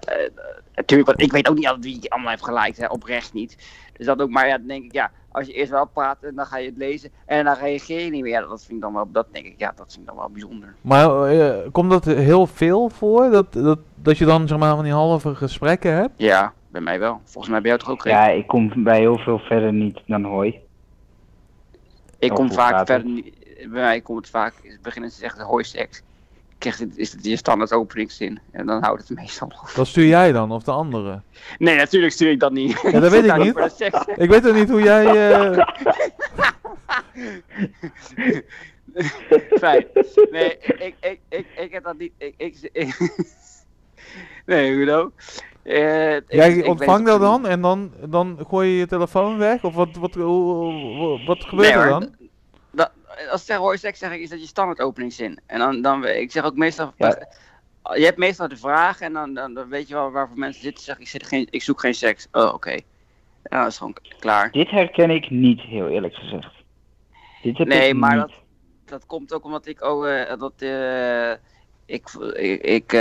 [0.00, 0.30] eh,
[0.74, 3.56] natuurlijk, want ik weet ook niet altijd wie je allemaal heeft hè, oprecht niet.
[3.92, 6.34] Dus dat ook, maar ja, dan denk ik, ja, als je eerst wel praat en
[6.34, 8.32] dan ga je het lezen en dan reageer je niet meer.
[8.32, 10.30] Ja, dat vind ik dan wel, dat denk ik, ja, dat vind ik dan wel
[10.30, 10.74] bijzonder.
[10.80, 13.30] Maar eh, komt dat heel veel voor?
[13.30, 16.12] Dat, dat, dat je dan zeg maar van die halve gesprekken hebt?
[16.16, 17.20] Ja, bij mij wel.
[17.24, 18.12] Volgens mij bij jou toch ook, Rick?
[18.12, 20.60] Ja, ik kom bij heel veel verder niet dan hoi.
[22.18, 23.34] Ik kom vaak verder niet.
[23.56, 24.78] Bij mij komt het vaak.
[24.82, 26.02] Beginnen ze te zeggen hoi seks.
[26.58, 28.38] Krijg je, is het je standaard openingszin.
[28.52, 29.70] En dan houdt het meestal op.
[29.74, 31.20] Dat stuur jij dan, of de andere?
[31.58, 32.80] Nee, natuurlijk stuur ik dat niet.
[32.82, 33.52] Ja, dat weet ik niet.
[33.52, 34.04] voor de seks.
[34.16, 35.30] Ik weet ook niet hoe jij...
[35.32, 35.66] eh,
[39.58, 39.86] Fijn.
[40.30, 42.12] Nee, ik, ik, ik, ik heb dat niet.
[42.18, 43.12] Ik, ik, ik-
[44.46, 44.86] nee.
[45.66, 49.64] Eh, jij ik ontvangt dat dan en dan, dan gooi je je telefoon weg?
[49.64, 52.14] Of wat, wat, hoe- hoe- wat gebeurt Nee, er dan?
[52.70, 52.90] Dat,
[53.30, 55.38] als ik zeg seks, zeg ik, is dat je standaard openingszin.
[55.46, 57.26] En dan, dan, ik zeg ook meestal, Ja.
[57.94, 60.84] je hebt meestal de vraag en dan, dan, dan weet je wel waarvoor mensen zitten.
[60.84, 62.26] Zeg ik, zit geen, ik zoek geen seks.
[62.32, 62.70] Oh, oké.
[63.42, 64.50] Ja, dat is gewoon klaar.
[64.50, 66.52] Dit herken ik niet, heel eerlijk gezegd.
[67.42, 68.20] Dit heb Nee, ik maar niet.
[68.26, 68.32] dat,
[68.84, 71.30] dat komt ook omdat ik ook, eh, dat, eh,
[71.86, 72.08] ik,
[72.60, 72.92] ik,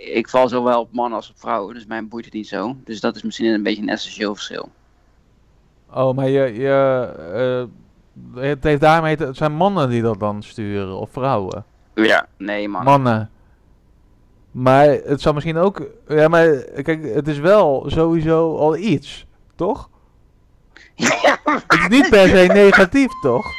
[0.00, 2.76] ik, val zowel op mannen als op vrouwen, dus mij boeit het niet zo.
[2.84, 4.70] Dus dat is misschien een beetje een essentieel verschil.
[5.92, 7.68] Oh, maar je, je,
[8.34, 11.64] eh, het heeft daarmee te, het zijn mannen die dat dan sturen, of vrouwen?
[11.94, 12.84] Ja, nee man.
[12.84, 13.30] Mannen.
[14.50, 16.48] Maar het zou misschien ook, ja maar
[16.82, 19.88] kijk, het is wel sowieso al iets, toch?
[21.66, 23.44] Het is niet per se negatief, toch?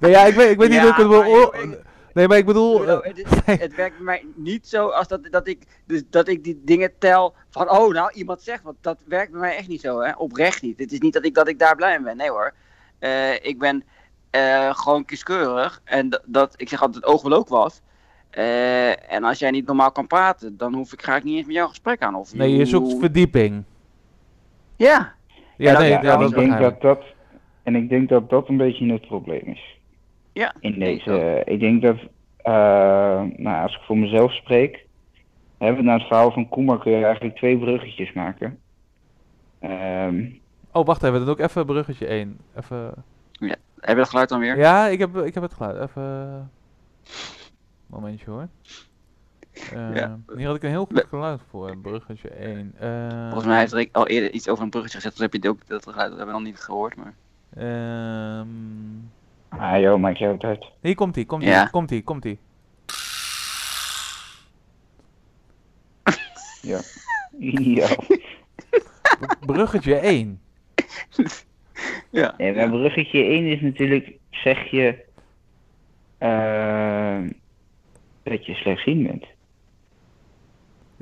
[0.00, 1.74] Nee, ja, ik weet, ik weet niet Ja, hoe ik het wil...
[2.10, 2.86] ik- Nee, maar ik bedoel...
[2.88, 2.98] Eh,
[3.44, 6.92] het, werkt bij mij niet zo als dat, dat, ik, dus dat ik die dingen
[6.98, 8.74] tel van, oh nou, iemand zegt wat.
[8.80, 10.12] Dat werkt bij mij echt niet zo, hè.
[10.16, 10.78] Oprecht niet.
[10.78, 12.54] Het is niet dat ik, dat ik daar blij mee ben, nee hoor.
[12.98, 13.84] Eh, ik ben
[14.30, 17.82] eh, gewoon kieskeurig en dat, dat, ik zeg altijd, het oog wil ook wat.
[18.30, 21.54] Eh, en als jij niet normaal kan praten, dan hoef ik graag niet eens met
[21.54, 22.14] jou een gesprek aan.
[22.14, 23.64] Of nee, je zoekt hoe- verdieping.
[24.76, 25.14] Ja,
[25.56, 26.58] Ja, nee, ja, ja, en, dat ik denk ik.
[26.60, 27.02] dat dat,
[27.62, 29.78] en ik denk dat dat een beetje het probleem is.
[30.40, 30.54] Ja.
[30.60, 31.96] In denk deze, ik eh, ik denk dat,
[32.36, 34.86] eh, nou, als ik voor mezelf spreek,
[35.58, 38.58] hebben we naar het verhaal van Koemer kun je eigenlijk twee bruggetjes maken.
[39.60, 40.24] Ehm,
[40.72, 42.38] Oh, wacht even, dan ik even bruggetje 1.
[42.56, 42.94] Even...
[43.40, 44.58] Heb je dat geluid dan weer?
[44.58, 45.88] Ja, ik heb, ik heb het geluid.
[45.88, 46.50] Even...
[47.86, 48.48] Momentje hoor.
[49.52, 50.18] Eh, Ja.
[50.36, 52.74] Hier had ik een heel goed geluid voor, bruggetje 1.
[52.78, 55.48] Eh, Volgens mij heeft Rick al eerder iets over een bruggetje gezet, dus heb je
[55.48, 56.96] ook dat geluid, dat hebben we nog niet gehoord.
[56.96, 57.14] Maar...
[57.56, 58.46] ehm,
[59.58, 60.64] ah joh, maakt jou het uit.
[60.80, 61.66] hier komt ie, komt Ja.
[61.66, 62.38] komt ie, komt ie.
[66.62, 66.80] Ja.
[67.80, 67.88] ja.
[69.46, 70.40] Bruggetje 1.
[72.10, 72.36] Ja.
[72.38, 75.04] En bij bruggetje 1 is natuurlijk, zeg je,
[76.18, 77.18] eh,
[78.22, 79.24] dat je slechtziend bent.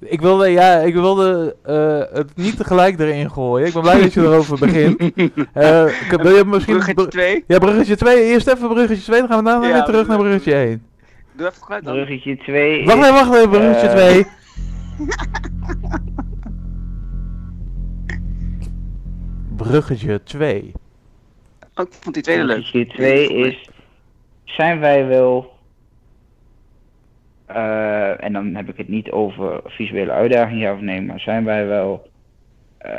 [0.00, 3.66] Ik wilde, ja, ik wilde eh, het niet tegelijk erin gooien.
[3.66, 5.00] Ik ben blij dat je erover begint.
[5.52, 6.74] Eh, ik- wil je misschien...
[6.74, 7.44] Bruggetje br- 2.
[7.46, 8.22] ja, bruggetje 2.
[8.24, 10.82] Eerst even bruggetje 2, dan gaan we daarna Ja, weer terug naar bruggetje- bruggetje 1.
[11.36, 11.94] Doe even geluid dan.
[11.94, 14.26] Bruggetje 2 Wacht even, wacht even, bruggetje Eh, 2.
[19.56, 20.72] Bruggetje 2.
[21.74, 22.56] Oh, ik vond die tweede leuk.
[22.70, 23.68] Brugge 2 is,
[24.44, 25.52] zijn wij wel,
[27.48, 31.44] eh, en dan heb ik het niet over visuele uitdaging ja of nee, maar zijn
[31.44, 32.08] wij wel
[32.78, 32.92] eh,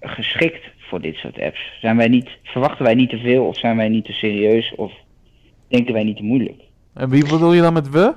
[0.00, 1.78] geschikt voor dit soort apps?
[1.80, 4.92] Zijn wij niet, verwachten wij niet te veel of zijn wij niet te serieus of
[5.68, 6.60] denken wij niet te moeilijk?
[6.94, 8.14] En wie bedoel je dan met we?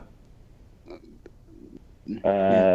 [2.22, 2.32] Eh,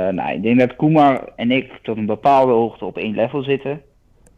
[0.08, 3.80] nou, ik denk dat Koemar en ik tot een bepaalde hoogte op één level zitten.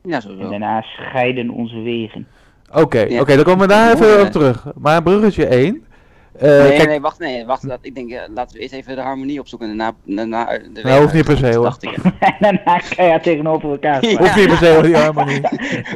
[0.02, 0.50] Ja, En sowieso.
[0.50, 2.26] daarna scheiden onze wegen.
[2.72, 3.20] Oké, Ja.
[3.20, 4.66] oké, dan komen we daar even op terug.
[4.78, 5.84] Maar bruggetje 1.
[6.38, 7.68] Eh, nee, kijk, nee, wacht, nee, wacht.
[7.68, 9.76] Dat, ik denk, eh, laten we eerst even de harmonie opzoeken.
[9.76, 9.96] daarna
[10.74, 11.62] de Nou, hoeft niet per se, hoor.
[11.70, 12.12] Dacht ik, ja.
[12.20, 14.18] en daarna keihard tegenover elkaar staan.
[14.18, 15.40] hoeft niet per se die harmonie.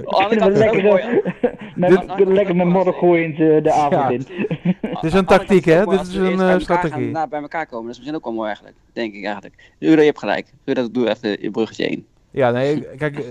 [0.05, 1.23] Oh, lekker
[1.75, 4.09] met, Dit- kunnen lekker met modder gooien de, de avond Ja.
[4.09, 4.27] in.
[4.83, 5.85] Het is een tactiek, hè?
[5.87, 7.03] Dit is een, eh, strategie.
[7.03, 7.83] Daarna bij elkaar komen.
[7.83, 8.77] Dat is misschien ook wel mooi eigenlijk.
[8.93, 9.55] Denk ik eigenlijk.
[9.79, 10.47] Ruud, je hebt gelijk.
[10.65, 12.07] Ruud, doe even je bruggetje 1.
[12.31, 13.25] Ja, nee, kijk, eh,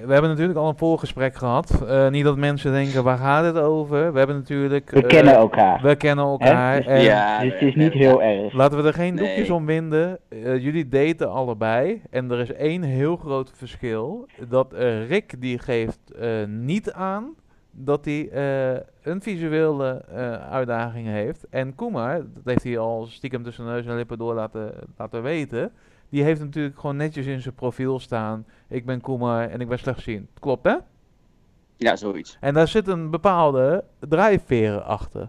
[0.00, 1.82] we hebben natuurlijk al een voorgesprek gehad.
[1.88, 4.12] Eh, niet dat mensen denken, waar gaat het over?
[4.12, 4.90] We hebben natuurlijk...
[4.90, 5.82] We eh, kennen elkaar.
[5.82, 6.76] We kennen elkaar.
[6.76, 8.52] Dus- en ja, dus het is niet heel erg.
[8.52, 9.24] Laten we er geen Nee.
[9.26, 10.18] doekjes om winden.
[10.28, 12.02] Eh, jullie daten allebei.
[12.10, 14.26] En er is één heel groot verschil.
[14.48, 14.72] Dat
[15.08, 17.34] Rick die geeft eh, niet aan
[17.70, 21.46] dat hij eh, een visuele eh, uitdaging heeft.
[21.50, 25.72] En Kumar, dat heeft hij al stiekem tussen neus en lippen door laten, laten weten.
[26.12, 28.44] Die heeft natuurlijk gewoon netjes in zijn profiel staan.
[28.68, 30.28] Ik ben Kumar en ik ben slechtziend.
[30.40, 30.74] Klopt hè?
[31.76, 32.36] Ja, zoiets.
[32.40, 35.28] En daar zit een bepaalde drijfveren achter.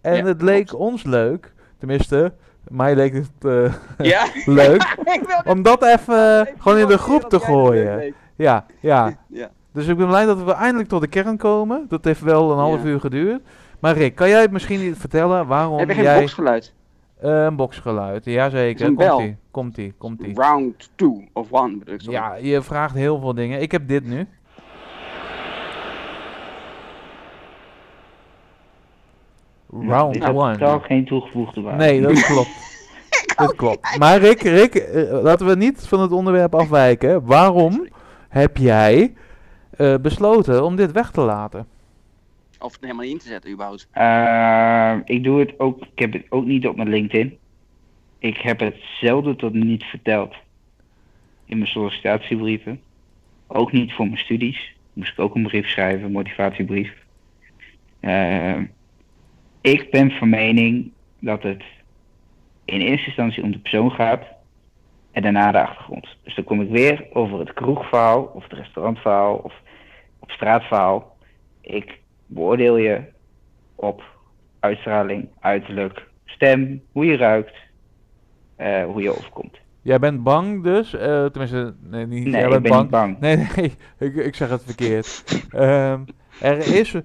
[0.00, 0.84] En Ja, het leek klopt.
[0.84, 2.32] ons leuk, tenminste,
[2.68, 3.74] mij leek het eh,
[4.12, 4.26] Ja.
[4.62, 4.96] leuk,
[5.44, 8.14] om dat even Ik gewoon in de groep te gooien.
[8.36, 9.16] Ja, ja.
[9.28, 9.50] Ja.
[9.72, 11.84] Dus ik ben blij dat we eindelijk tot de kern komen.
[11.88, 13.42] Dat heeft wel een half uur geduurd.
[13.80, 16.20] Maar Rick, kan jij misschien niet vertellen waarom Heb je geen jij...
[16.20, 16.72] boxgeluid?
[17.22, 18.86] Een boxgeluid, jazeker.
[18.86, 19.16] Een bel.
[19.16, 20.34] Komt-ie, komt-ie, komt-ie.
[20.34, 22.00] Round 2 of 1 bedoel ik.
[22.00, 22.16] sorry.
[22.18, 23.60] Ja, je vraagt heel veel dingen.
[23.60, 24.26] Ik heb dit nu.
[29.70, 30.52] Round Dit had one.
[30.52, 31.84] totaal geen toegevoegde waarde.
[31.84, 32.50] Nee, dat klopt.
[33.36, 33.98] dat klopt.
[33.98, 37.24] Maar Rick, Rick eh, laten we niet van het onderwerp afwijken.
[37.26, 37.88] Waarom
[38.28, 39.14] heb jij
[39.76, 41.66] eh, besloten om dit weg te laten?
[42.62, 43.88] Of helemaal in te zetten, überhaupt.
[43.90, 47.38] Eh, ik doe het ook, ik heb het ook niet op mijn LinkedIn.
[48.18, 50.34] Ik heb het zelden tot niet verteld
[51.44, 52.80] in mijn sollicitatiebrieven.
[53.46, 54.74] Ook niet voor mijn studies.
[54.92, 56.94] Moest ik ook een brief schrijven, een motivatiebrief.
[58.00, 58.58] Eh,
[59.60, 61.62] ik ben van mening dat het
[62.64, 64.24] in eerste instantie om de persoon gaat
[65.10, 66.16] en daarna de achtergrond.
[66.22, 69.54] Dus dan kom ik weer over het kroegverhaal of het restaurantverhaal of
[70.18, 71.16] op straatverhaal.
[71.60, 72.00] Ik
[72.34, 73.00] beoordeel je
[73.74, 74.02] op
[74.60, 77.54] uitstraling, uiterlijk, stem, hoe je ruikt,
[78.56, 79.60] eh, hoe je overkomt.
[79.82, 82.82] Jij bent bang dus, eh, tenminste, nee, niet, Nee, jij ik bent ben bang.
[82.82, 83.18] niet bang.
[83.20, 83.72] Nee, nee,
[84.10, 85.24] ik, ik zeg het verkeerd.
[85.50, 86.00] Ehm,
[86.40, 86.96] er is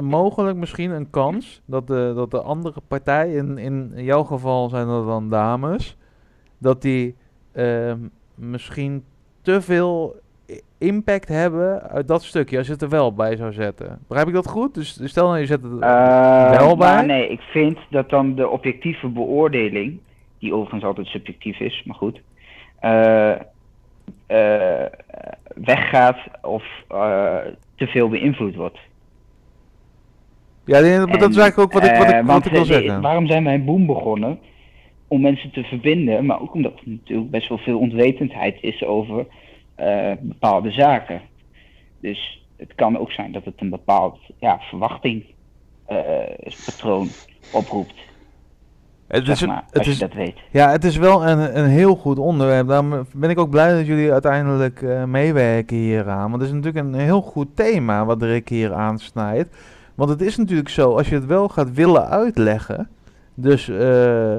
[0.00, 4.86] mogelijk misschien een kans dat de, dat de andere partij, in, in jouw geval zijn
[4.86, 5.96] dat dan dames,
[6.58, 7.16] dat die
[7.52, 7.98] ehm,
[8.34, 9.04] misschien
[9.42, 10.16] te veel
[10.78, 13.98] impact hebben uit dat stukje, als je het er wel bij zou zetten.
[14.08, 14.74] Begrijp ik dat goed?
[14.74, 16.94] Dus stel nou je zet het Eh, wel bij?
[16.94, 19.98] maar nee, ik vind dat dan de objectieve beoordeling,
[20.38, 22.20] die overigens altijd subjectief is, maar goed,
[22.80, 23.30] eh,
[24.26, 24.86] eh,
[25.54, 26.64] weggaat of
[27.74, 28.78] te veel beïnvloed wordt.
[30.64, 32.52] Ja, nee, maar dat is En, eigenlijk ook wat ik, wat ik, wat want ik
[32.52, 33.00] wil zeggen.
[33.00, 34.38] Waarom zijn wij Boom begonnen?
[35.08, 39.26] Om mensen te verbinden, maar ook omdat er natuurlijk best wel veel onwetendheid is over
[39.74, 41.20] eh, bepaalde zaken.
[42.00, 45.24] Dus het kan ook zijn dat het een bepaald ja, verwachting
[45.86, 45.96] eh,
[47.52, 47.94] oproept,
[49.06, 50.38] Het is, maar, het als is, je dat weet.
[50.50, 52.68] Ja, het is wel een, een heel goed onderwerp.
[52.68, 56.30] Daarom ben ik ook blij dat jullie uiteindelijk eh, meewerken hieraan.
[56.30, 59.56] Want het is natuurlijk een heel goed thema wat Rick hier aansnijdt.
[59.94, 62.88] Want het is natuurlijk zo, als je het wel gaat willen uitleggen,
[63.34, 63.68] dus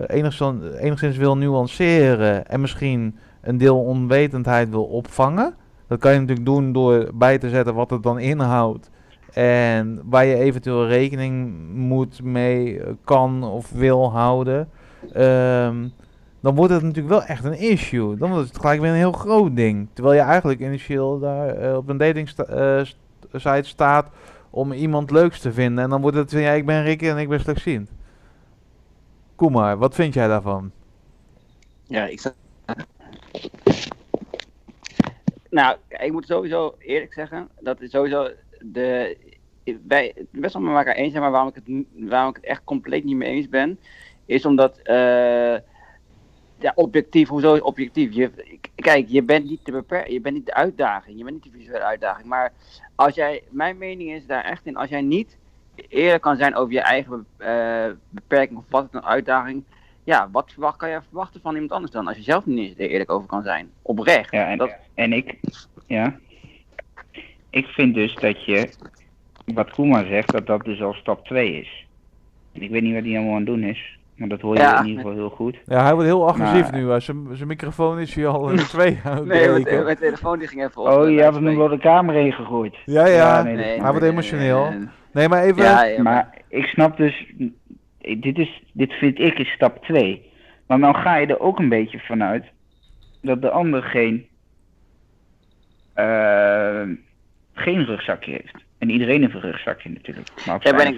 [0.08, 5.56] enigszins, enigszins wil nuanceren en misschien een deel onwetendheid wil opvangen.
[5.88, 8.90] Dat kan je natuurlijk doen door bij te zetten wat het dan inhoudt.
[9.34, 14.70] En waar je eventueel rekening moet mee eh, kan of wil houden.
[15.14, 15.88] Ehm,
[16.40, 18.18] dan wordt het natuurlijk wel echt een issue.
[18.18, 19.88] Dan wordt het gelijk weer een heel groot ding.
[19.94, 22.82] Terwijl je eigenlijk initieel daar eh, op een dating eh,
[23.34, 24.10] site staat
[24.50, 25.84] om iemand leuks te vinden.
[25.84, 27.90] En dan wordt het, ja, ik ben Rick en ik ben slechtziend.
[29.36, 30.72] Kom maar, wat vind jij daarvan?
[31.88, 32.34] Ja, ik zeg.
[35.50, 39.18] Nou, ik moet sowieso eerlijk zeggen dat is sowieso de.
[39.88, 42.64] Wij best wel met elkaar eens zijn, maar waarom ik, het, waarom ik het echt
[42.64, 43.80] compleet niet mee eens ben,
[44.26, 45.56] is omdat eh,
[46.60, 48.14] ja, objectief, hoezo is objectief?
[48.14, 48.32] Je,
[48.76, 51.60] kijk, je bent niet de beper je bent niet de uitdaging, je bent niet de
[51.60, 52.28] visuele uitdaging.
[52.28, 52.54] Maar
[52.96, 55.38] als jij, mijn mening is daar echt in, als jij niet
[55.76, 59.64] eerlijk kan zijn over je eigen eh, beperking of wat een uitdaging,
[60.06, 62.08] ja, wat verwacht, kan je verwachten van iemand anders dan?
[62.08, 63.70] Als je zelf niet er eerlijk over kan zijn.
[63.82, 64.32] Oprecht.
[64.32, 65.36] Ja, en, Dat, en ik,
[65.88, 66.16] ja.
[67.50, 68.70] Ik vind dus dat je,
[69.46, 71.86] wat Koeman zegt, dat dat dus al stap 2 is.
[72.54, 74.62] En ik weet niet wat hij allemaal aan het doen is, maar dat hoor je
[74.62, 75.58] Ja, in ieder geval heel goed.
[75.66, 77.02] Ja, hij wordt heel agressief Maar- nu.
[77.02, 79.50] Zijn zijn microfoon is hier al in twee nee,
[79.84, 80.88] mijn, telefoon die ging even op.
[80.88, 82.76] Oh, je had hem door de kamer heen gegooid.
[82.86, 83.14] Ja, ja.
[83.38, 84.70] Ja, nee, Hij wordt nee, emotioneel.
[84.70, 84.88] nee, nee.
[85.12, 85.64] Nee, maar even...
[85.64, 87.34] Ja, ja, maar- Maar ik snap dus,
[88.14, 90.32] dit, is, dit vind ik is stap 2.
[90.68, 92.46] Maar dan ga je er ook een beetje vanuit
[93.22, 94.28] dat de ander geen,
[95.94, 96.88] eh,
[97.54, 98.64] geen rugzakje heeft.
[98.78, 100.46] En iedereen heeft een rugzakje natuurlijk.
[100.46, 100.98] Maar Daar ben, ik,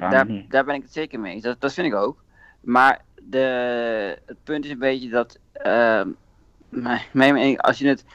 [0.52, 1.42] daar, ben ik het zeker mee.
[1.42, 2.24] Dat, dat vind ik ook.
[2.62, 5.40] Maar de, het punt is een beetje dat.
[5.54, 6.10] ehm,
[6.70, 8.06] mijn, mijn als, je het,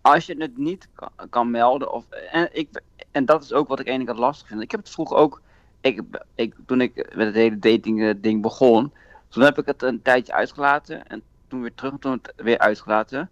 [0.00, 1.92] als je het niet kan, kan melden.
[1.92, 4.62] Of, en, ik, en dat is ook wat ik eigenlijk lastig vind.
[4.62, 5.42] Ik heb het vroeger ook.
[5.80, 6.00] Ik,
[6.34, 8.92] ik, toen ik met het hele dating eh, ding begon.
[9.28, 11.06] Toen heb ik het een tijdje uitgelaten.
[11.06, 11.92] En toen weer terug.
[11.92, 13.30] en Toen het weer uitgelaten.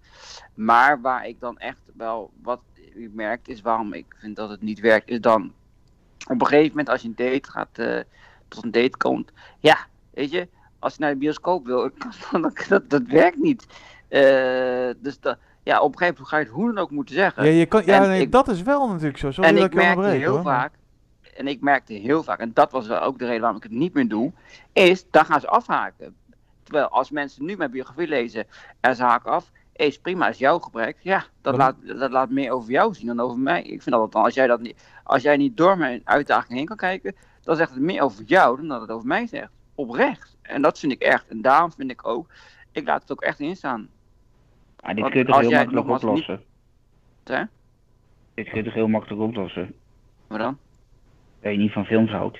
[0.55, 2.31] Maar waar ik dan echt wel.
[2.43, 2.61] Wat
[2.95, 5.09] ik merk is waarom ik vind dat het niet werkt.
[5.09, 5.53] Is dan
[6.29, 7.99] op een gegeven moment als je een date gaat, eh,
[8.49, 9.79] tot een date komt, ja,
[10.11, 11.91] weet je, als je naar de bioscoop wil,
[12.33, 13.67] dan, dat, dat werkt niet.
[14.09, 17.15] Eh, dus dat, ja, op een gegeven moment ga je het hoe dan ook moeten
[17.15, 17.45] zeggen.
[17.45, 19.31] Ja, je kan, ja nee, ik- dat is wel natuurlijk zo.
[19.31, 20.43] Sorry en dat ik ik je onderbreek, heel hoor.
[20.43, 20.73] vaak,
[21.39, 23.73] en ik merkte heel vaak, en dat was wel ook de reden waarom ik het
[23.73, 24.33] niet meer doe,
[24.73, 26.17] is, dan gaan ze afhaken.
[26.63, 28.47] Terwijl als mensen nu mijn biografie lezen
[28.81, 30.97] en ze haken af, is prima, is jouw gebrek.
[31.01, 33.63] Ja, dat laat, dat laat meer over jou zien dan over mij.
[33.63, 36.77] Ik vind altijd, als jij, dat niet, als jij niet door mijn uitdaging heen kan
[36.77, 39.51] kijken, dan zegt het meer over jou dan dat het over mij zegt.
[39.75, 40.37] Oprecht.
[40.43, 41.29] En dat vind ik echt.
[41.29, 42.29] En daarom vind ik ook,
[42.73, 43.89] ik laat het ook echt instaan.
[44.83, 46.43] Maar dit Want kun je toch heel makkelijk niet- oplossen?
[47.25, 47.43] Hè?
[48.35, 49.75] Dit kun je toch heel makkelijk oplossen?
[50.29, 50.59] Maar dan?
[51.49, 52.39] Dat je niet van films houdt.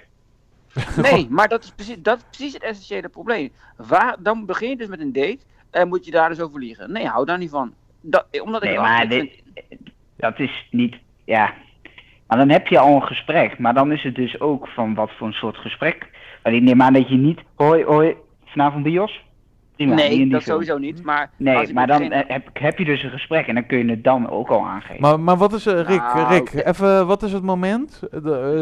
[1.03, 3.51] Nee, maar dat is precies, dat is precies het essentiële probleem.
[3.77, 5.39] Waar, dan begin je dus met een date
[5.71, 6.93] en moet je daar dus over liegen.
[6.93, 7.75] Nee, hou daar niet van.
[8.01, 9.43] Dat, omdat ik Nee, maar vind- dit,
[10.17, 11.55] dat is niet, ja.
[12.27, 13.59] Maar dan heb je al een gesprek.
[13.59, 16.09] Maar dan is het dus ook van wat voor een soort gesprek.
[16.43, 19.25] Want ik neem aan dat je niet, hoi, hoi, vanavond bios?
[19.79, 20.55] Prima, nee, die dat film.
[20.55, 21.03] sowieso niet.
[21.03, 23.79] Maar als Nee, maar dan eh, heb, heb je dus een gesprek en dan kun
[23.79, 25.01] je het dan ook al aangeven.
[25.01, 28.21] Maar, maar wat is, eh, Rick, Nou, Rick even, wat is het moment eh,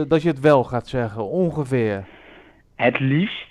[0.08, 2.04] dat je het wel gaat zeggen, ongeveer?
[2.74, 3.46] Het liefst,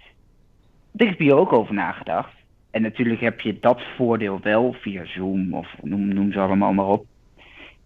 [0.96, 2.34] ik heb hier ook over nagedacht.
[2.72, 6.86] En natuurlijk heb je dat voordeel wel via Zoom of noem, noem ze allemaal maar
[6.86, 7.06] op.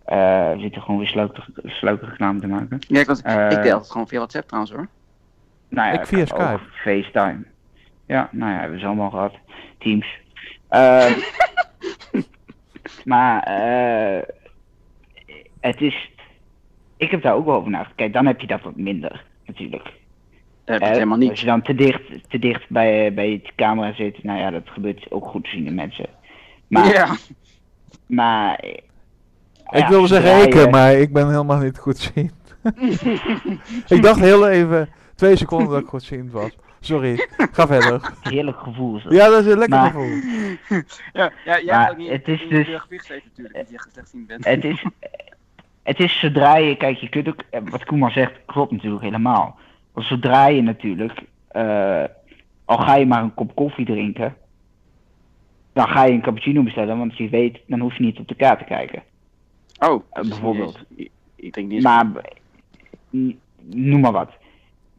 [0.05, 2.79] Eh, we zitten gewoon weer sluikerig sluikerig te maken.
[2.87, 4.87] Ja, ik, was, ik deel het gewoon via WhatsApp trouwens hoor.
[5.69, 6.59] Nou ja, Ik via Skype.
[6.71, 7.43] FaceTime.
[8.09, 9.33] Ja, nou ja, hebben ze allemaal gehad.
[9.77, 10.07] Teams.
[10.67, 11.11] Eh,
[13.11, 14.21] maar eh,
[15.59, 16.09] het is.
[16.97, 17.95] Ik heb daar ook wel over nagedacht.
[17.95, 19.83] Kijk, dan heb je dat wat minder, natuurlijk.
[19.83, 19.93] Dat
[20.63, 21.39] heb ik Eh, helemaal Als niet.
[21.39, 25.11] je dan te dicht, te dicht bij, bij je camera zit, nou ja, dat gebeurt
[25.11, 26.09] ook goed te zien in mensen.
[26.67, 27.15] Maar, ja.
[28.05, 28.63] maar
[29.69, 32.55] ik wilde zeggen ik, maar ik ben helemaal niet goedziend.
[33.95, 36.57] ik dacht heel even, twee seconden dat ik goedziend was.
[36.79, 38.13] Sorry, ga verder.
[38.21, 39.11] Heerlijk gevoel dat.
[39.13, 40.15] Ja, dat is een lekker Maar- gevoel.
[41.13, 44.45] ja, ja, jij Maar hebt ook niet het is dus- natuurlijk, dat je slechtziend bent.
[44.45, 44.85] Het is,
[45.83, 49.57] het is zodra je, kijk, je kunt ook, eh, wat Koeman zegt, klopt natuurlijk helemaal.
[49.93, 52.03] Want zodra je natuurlijk, eh,
[52.65, 54.35] al ga je maar een kop koffie drinken,
[55.73, 58.35] dan ga je een cappuccino bestellen, want je weet, dan hoef je niet op de
[58.35, 59.03] kaart te kijken.
[59.79, 60.79] Oh, Eh, bijvoorbeeld.
[60.95, 61.83] Ik, ik denk niet.
[61.83, 62.05] Maar,
[63.65, 64.31] noem maar wat.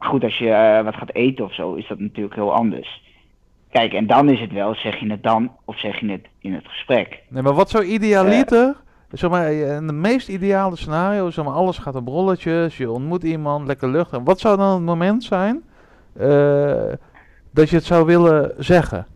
[0.00, 3.02] Maar goed, als je eh, wat gaat eten of zo, is dat natuurlijk heel anders.
[3.70, 6.54] Kijk, en dan is het wel, zeg je het dan of zeg je het in
[6.54, 7.22] het gesprek?
[7.28, 8.76] Nee, maar wat zou idealiter,
[9.10, 12.90] zeg maar, eh, in de meest ideale scenario, zeg maar, alles gaat op rolletjes, je
[12.90, 14.12] ontmoet iemand, lekker lucht.
[14.12, 15.62] En wat zou dan het moment zijn
[17.52, 19.06] dat je het zou willen zeggen?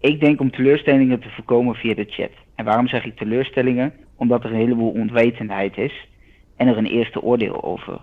[0.00, 2.30] Ik denk om teleurstellingen te voorkomen via de chat.
[2.54, 3.92] En waarom zeg ik teleurstellingen?
[4.16, 6.08] Omdat er een heleboel onwetendheid is
[6.56, 8.00] en er een eerste oordeel over.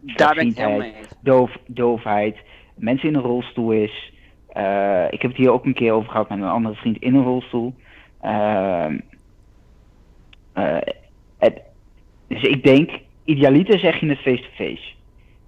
[0.00, 1.14] Daar ben ik het helemaal Slapziendheid, mee eens.
[1.20, 2.36] Doof, doofheid,
[2.74, 4.12] mensen in een rolstoel is.
[4.48, 7.14] Eh, ik heb het hier ook een keer over gehad met een andere vriend in
[7.14, 7.74] een rolstoel.
[8.20, 8.98] Ehm,
[10.52, 10.76] eh,
[11.38, 11.60] het,
[12.28, 12.90] dus ik denk,
[13.24, 14.82] idealiter zeg je het face-to-face.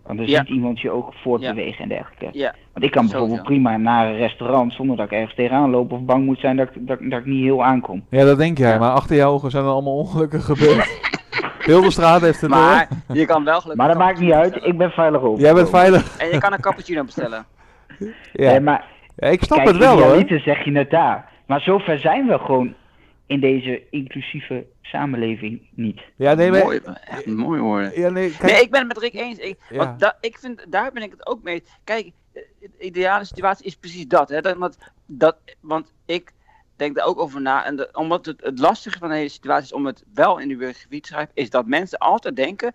[0.06, 0.38] Want dan Ja.
[0.38, 2.28] ziet iemand je ook voortbewegen en dergelijke.
[2.38, 5.92] Ja, Want ik kan bijvoorbeeld prima naar een restaurant zonder dat ik ergens tegenaan loop
[5.92, 8.04] of bang moet zijn dat, ik- dat, ik- dat ik niet heel aankom.
[8.10, 8.78] Ja, dat denk jij, Ja.
[8.78, 11.00] maar achter jouw ogen zijn er allemaal ongelukken gebeurd.
[11.64, 14.32] Heel de straat heeft het maar je kan wel gelukkig Maar dat een maakt niet
[14.32, 14.68] uit, bestellen.
[14.72, 15.38] ik ben veilig op.
[15.38, 16.16] Jij bent veilig.
[16.18, 17.44] En je kan een cappuccino bestellen.
[18.32, 18.50] Ja.
[18.50, 18.84] Nee, maar
[19.16, 20.02] Ja, ik snap kijk, het wel hoor.
[20.02, 21.30] idealiter zeg je het daar.
[21.46, 22.74] Maar zover zijn we gewoon
[23.26, 26.00] in deze inclusieve samenleving niet.
[26.16, 27.90] Ja, nee, maar- mooi, echt mooi hoor.
[27.94, 29.38] Ja, nee, kijk, Nee, ik ben het met Rick eens.
[29.38, 29.76] Ik, Ja.
[29.76, 31.62] want da- ik vind, daar ben ik het ook mee.
[31.84, 34.28] Kijk, eh, de ideale situatie is precies dat.
[34.28, 34.40] Hè?
[34.40, 36.32] dat, want, dat want ik
[36.76, 37.64] denk daar ook over na.
[37.64, 40.50] En de- omdat het, het lastige van de hele situatie is om het wel in
[40.50, 42.74] uw gebied te schrijven, is dat mensen altijd denken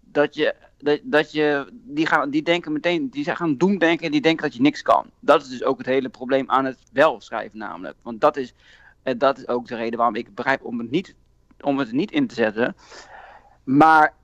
[0.00, 0.54] dat je.
[0.82, 4.42] Dat, dat je die, gaan, die denken meteen, die gaan doen denken en die denken
[4.42, 5.10] dat je niks kan.
[5.20, 7.96] Dat is dus ook het hele probleem aan het wel schrijven, namelijk.
[8.02, 8.54] Want dat is,
[9.02, 11.14] eh, dat is ook de reden waarom ik begrijp om het niet,
[11.60, 12.76] om het niet in te zetten.
[13.64, 14.14] Maar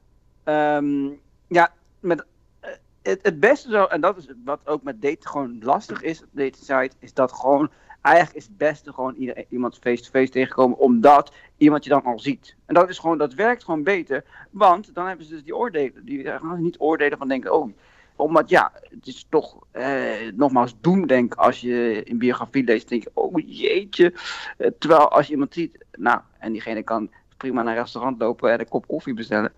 [0.45, 1.09] ehm,
[1.49, 2.25] ja, met,
[2.61, 2.71] eh,
[3.03, 6.29] het, het beste zo, en dat is wat ook met daten gewoon lastig is op
[6.55, 7.71] site, is dat gewoon,
[8.07, 9.14] eigenlijk is het beste gewoon
[9.48, 12.57] iemand face-to-face tegenkomen, omdat iemand je dan al ziet.
[12.66, 16.04] En dat is gewoon, dat werkt gewoon beter, want dan hebben ze dus die oordelen,
[16.04, 17.72] die gaan ze niet oordelen van denken, oh,
[18.16, 23.11] omdat ja, het is toch, eh, nogmaals, doemdenken als je in biografie leest, denk je,
[23.14, 24.14] oh jeetje.
[24.59, 28.52] Eh, terwijl als je iemand ziet, nou, en diegene kan prima naar een restaurant lopen
[28.52, 29.52] en een kop koffie bestellen,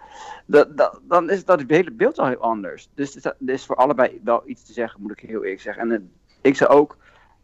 [0.46, 2.88] dat, dan is dat hele beeld al heel anders.
[2.94, 5.60] Dus er is- er is voor allebei wel iets te zeggen, moet ik heel eerlijk
[5.60, 5.82] zeggen.
[5.82, 6.00] En eh,
[6.40, 6.96] ik zou ook,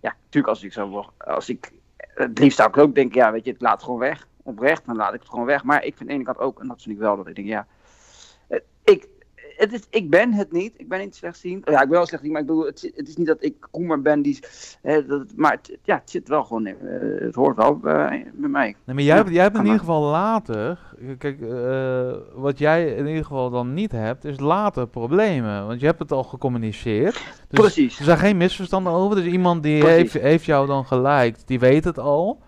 [0.05, 3.45] ja, natuurlijk als ik zo, als ik, het liefst zou ik ook denken, ja, weet
[3.45, 4.27] je, het laat gewoon weg.
[4.43, 5.65] Oprecht, dan laat ik het gewoon weg.
[5.65, 7.35] Maar ik vind aan de ene kant ook, en dat vind ik wel, dat ik
[7.35, 7.67] denk, ja,
[8.49, 9.09] eh, ik,
[9.57, 10.73] het is, ik ben het niet.
[10.77, 11.71] Ik ben niet slechtziend.
[11.71, 14.23] Ja, ik ben wel slechtziend, maar ik bedoel, het, is niet dat ik Koemer ben
[14.23, 14.39] die,
[14.83, 18.31] eh, dat, maar het, ja, het zit wel gewoon, in, eh, het hoort wel bij,
[18.35, 18.77] bij mij.
[18.85, 20.79] Nee, maar jij, hebt, jij hebt in ieder geval later,
[21.19, 25.67] kijk, eh, wat jij in ieder geval dan niet hebt, is later problemen.
[25.67, 27.13] Want je hebt het al gecommuniceerd.
[27.49, 27.99] Dus Precies.
[27.99, 29.17] er zijn geen misverstanden over.
[29.17, 29.97] Dus iemand die Precies.
[29.97, 32.43] heeft, heeft jou dan geliked, die weet het al.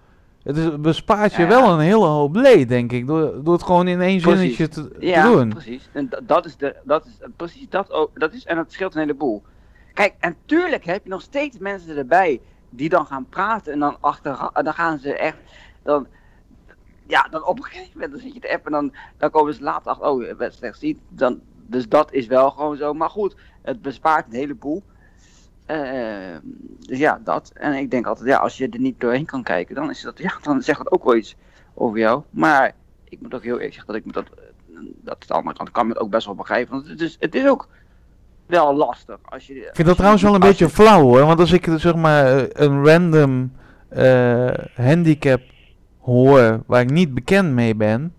[0.46, 1.48] Het bespaart je Ja.
[1.48, 4.38] wel een hele hoop leed, denk ik, door, door het gewoon in één Precies.
[4.56, 5.48] zinnetje te, te Ja, doen.
[5.48, 5.88] precies.
[5.92, 8.10] En da- dat is, de, dat is precies dat ook.
[8.20, 9.42] Dat is, en dat scheelt een heleboel.
[9.94, 12.40] Kijk, en tuurlijk heb je nog steeds mensen erbij
[12.70, 15.36] die dan gaan praten en dan achter, dan gaan ze echt,
[15.82, 16.06] dan,
[17.06, 19.54] ja, dan op een gegeven moment dan zit je te appen en dan, dan komen
[19.54, 20.98] ze later achter, oh, je bent slecht ziet.
[21.08, 22.94] Dan, dus dat is wel gewoon zo.
[22.94, 24.82] Maar goed, het bespaart een heleboel.
[26.78, 27.50] Dus ja, dat.
[27.54, 30.18] En ik denk altijd, ja, als je er niet doorheen kan kijken, dan is dat,
[30.18, 31.36] ja, dan zegt dat ook wel iets
[31.74, 32.22] over jou.
[32.30, 32.72] Maar
[33.04, 34.26] ik moet ook heel eerlijk zeggen dat ik me dat,
[35.02, 36.74] dat de andere kant kan me het ook best wel begrijpen.
[36.74, 37.68] Want het is, het is ook
[38.46, 39.54] wel lastig als je.
[39.54, 42.84] Ik vind dat trouwens wel een beetje flauw hoor, want als ik zeg maar een
[42.84, 43.52] random
[43.88, 45.40] eh, handicap
[46.00, 48.14] hoor waar ik niet bekend mee ben,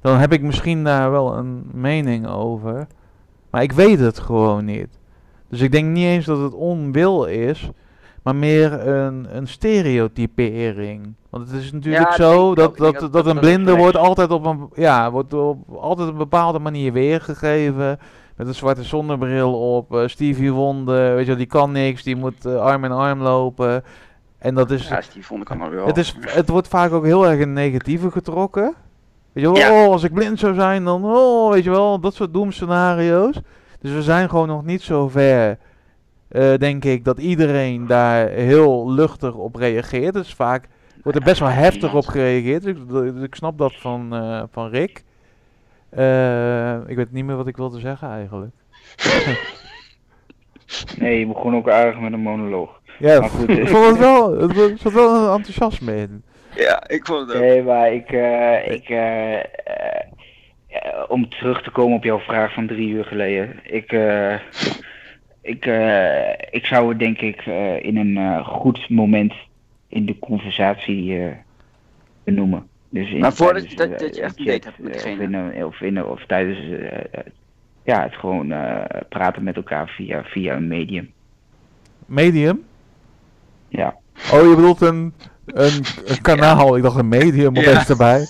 [0.00, 2.86] dan heb ik misschien daar wel een mening over.
[3.50, 4.95] Maar ik weet het gewoon niet.
[5.48, 7.70] Dus ik denk niet eens dat het onwil is,
[8.22, 11.14] maar meer een, een stereotypering.
[11.30, 12.56] Want het is natuurlijk Ja, zo ook.
[12.56, 16.06] dat, dat, dat- dat, dat een blinde wordt altijd op een, ja, wordt op altijd
[16.08, 17.98] op een bepaalde manier weergegeven.
[18.36, 19.94] Met een zwarte zonnebril op.
[19.94, 23.20] eh, Stevie Wonder, weet je wel, die kan niks, die moet eh, arm in arm
[23.22, 23.84] lopen.
[24.38, 25.86] En dat is, Ja, die vond ik allemaal wel.
[25.86, 28.74] het, is, het wordt vaak ook heel erg in negatieve getrokken.
[29.32, 29.84] Weet je wel, Ja.
[29.84, 33.40] oh, als ik blind zou zijn, dan, oh, weet je wel, dat soort doemscenario's.
[33.80, 35.58] Dus we zijn gewoon nog niet zo ver,
[36.28, 40.14] eh, denk ik, dat iedereen daar heel luchtig op reageert.
[40.14, 40.68] Dus vaak
[41.02, 42.62] wordt er best wel heftig op gereageerd.
[42.62, 45.04] Dus ik, dus ik snap dat van, eh, van Rick.
[45.88, 48.52] Eh, ik weet niet meer wat ik wilde zeggen eigenlijk.
[50.98, 52.80] Nee, je begon ook aardig met een monoloog.
[52.98, 56.22] Ja, Maar goed, ik vond het wel, er zat wel een enthousiasme in.
[56.54, 57.42] Ja, ik vond het ook.
[57.42, 58.88] Nee, maar ik, eh, ik
[61.08, 63.60] om terug te komen op jouw vraag van drie uur geleden.
[63.62, 64.34] Ik, eh,
[65.42, 69.32] ik, eh, ik zou het denk ik eh, in een eh, goed moment
[69.88, 71.30] in de conversatie eh,
[72.24, 72.66] benoemen.
[72.88, 74.96] Dus in, Maar voordat tijdens, dat- eh, dat je echt een chat, date hebt met
[74.96, 75.22] eh, diegene.
[75.46, 77.02] Of, in een, of, in een- of tijdens eh, eh,
[77.84, 81.12] ja, het gewoon eh, praten met elkaar via, via een medium.
[82.06, 82.62] Medium?
[83.68, 83.94] Ja.
[84.32, 85.12] Oh, je bedoelt een,
[85.46, 86.76] een, een kanaal.
[86.76, 87.60] Ik dacht een medium Ja.
[87.60, 88.26] opeens erbij.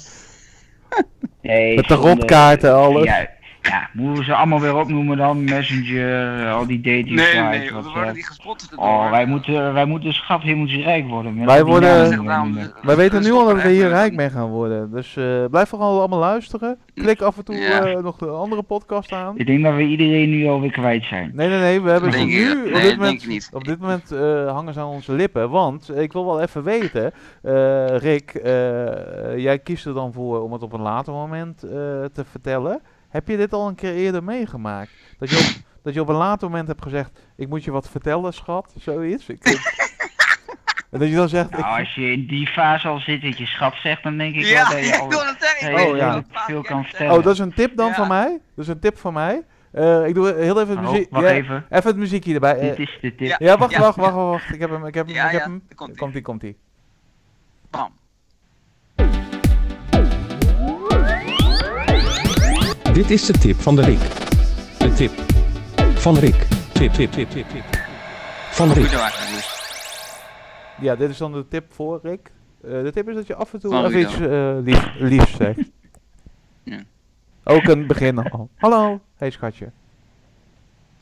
[1.47, 3.05] Nee, Met de zonder- rotkaarten, alles.
[3.05, 3.26] Ja,
[3.69, 5.45] ja, moeten we ze allemaal weer opnoemen dan?
[5.45, 7.95] Messenger, al die dating Nee, sites, nee, we WhatsApp.
[7.95, 8.79] worden die gesponsord door.
[8.85, 11.35] Oh, wij moeten, wij moeten schat hemeltjesrijk worden.
[11.35, 12.73] met Wij worden- we.
[12.83, 14.91] Wij weten nu al dat we hier rijk mee gaan worden.
[14.93, 16.79] Dus eh, blijf vooral allemaal luisteren.
[16.95, 17.85] Klik af en toe Ja.
[17.85, 19.39] eh, nog de andere podcast aan.
[19.39, 21.31] Ik denk dat we iedereen nu alweer kwijt zijn.
[21.35, 21.81] Nee, nee, nee.
[21.81, 22.37] We hebben Denk je?
[22.37, 22.71] nu.
[22.71, 23.51] Nee, op dit moment, ik niet.
[23.53, 25.51] Op dit moment eh, hangen ze aan onze lippen.
[25.51, 27.12] Want ik wil wel even weten.
[27.43, 28.53] eh, Rick, eh,
[29.37, 31.71] jij kiest er dan voor om het op een later moment eh,
[32.12, 32.81] te vertellen.
[33.17, 34.91] Heb je dit al een keer eerder meegemaakt?
[35.19, 37.89] Dat je op, dat je op een later moment hebt gezegd: Ik moet je wat
[37.91, 38.75] vertellen, schat.
[38.79, 39.29] Zoiets.
[39.29, 39.45] Ik,
[40.91, 43.39] en dat je dan zegt: ik, Nou, als je in die fase al zit dat
[43.39, 45.11] je schat zegt, dan denk ik Ja, wel dat je ik al
[45.77, 46.23] heel Oh, ja.
[46.31, 47.12] veel kan vertellen.
[47.17, 47.95] Oh, dat is een tip dan Ja.
[47.95, 48.41] van mij.
[48.55, 49.43] Dat is een tip van mij.
[49.73, 51.11] Eh, ik doe heel even het Oh, muziek.
[51.11, 51.64] wacht ja, even.
[51.71, 52.59] even het muziekje erbij.
[52.59, 53.39] Eh, Dit is de tip.
[53.39, 53.59] Ja.
[53.59, 53.81] wacht, Ja.
[53.81, 54.55] wacht, wacht, wacht, wacht.
[54.55, 55.62] Ik heb hem, ik heb hem, Ja, ik heb ja, hem.
[55.75, 55.97] komt-ie.
[55.97, 56.57] Komt ie, komt ie.
[57.71, 57.93] Bam.
[62.97, 63.99] Dit is de tip van de Rick.
[64.78, 65.12] De tip
[65.99, 66.47] van Rick.
[66.72, 67.64] Tip, tip, tip, tip, tip.
[68.51, 68.90] Van Rick.
[70.80, 72.30] Ja, dit is dan de tip voor Rick.
[72.62, 75.36] Eh, de tip is dat je af en toe Van even iets eh, lief, liefs
[75.36, 75.59] zegt.
[76.62, 76.82] Ja.
[77.44, 78.49] Ook een begin al.
[78.57, 79.70] Hallo, hey schatje.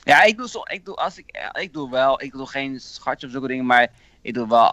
[0.03, 2.80] Ja, ik doe, zo, ik doe als ik, eh, ik doe wel, ik doe geen
[2.80, 3.90] schatje of zulke dingen, maar
[4.22, 4.72] ik doe wel,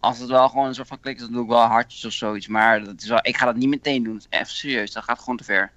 [0.00, 2.12] als het wel gewoon een soort van klik is, dan doe ik wel hartjes of
[2.12, 2.48] zoiets.
[2.48, 5.36] Maar dat is wel, ik ga dat niet meteen doen, even serieus, dat gaat gewoon
[5.36, 5.72] te ver.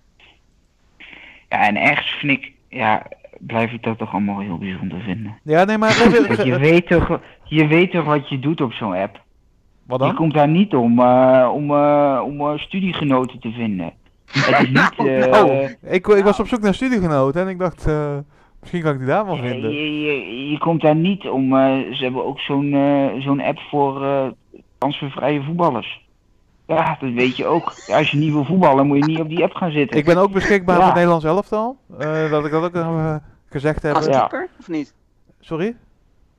[1.49, 3.05] Ja, en ergens vind ik, ja,
[3.39, 5.37] blijf ik dat toch allemaal heel bijzonder vinden.
[5.43, 9.21] Ja, nee, maar je weet toch, je weet toch wat je doet op zo'n app.
[9.87, 10.15] wat Je dan?
[10.15, 13.91] komt daar niet om, eh, om, eh, om eh, studiegenoten te vinden.
[14.31, 14.67] Het is
[14.97, 15.07] niet...
[15.07, 17.87] eh, Oh, ik, ik was op zoek naar studiegenoten en ik dacht,
[18.61, 19.71] misschien kan ik die daar wel je, vinden.
[19.71, 21.49] je, je, je komt daar niet om...
[21.93, 22.75] ze hebben ook zo'n
[23.19, 24.01] zo'n app voor
[24.77, 26.03] transfervrije voetballers.
[26.68, 27.74] Ja, dat weet je ook.
[27.88, 29.97] Als je niet wil voetballen, moet je niet op die app gaan zitten.
[29.97, 30.80] Ik ben ook beschikbaar Ja.
[30.80, 31.78] voor het Nederlands elftal.
[31.99, 33.95] eh, dat ik dat ook eh, gezegd heb.
[33.95, 34.20] Als Ja.
[34.20, 34.93] keeper, of niet?
[35.39, 35.76] Sorry?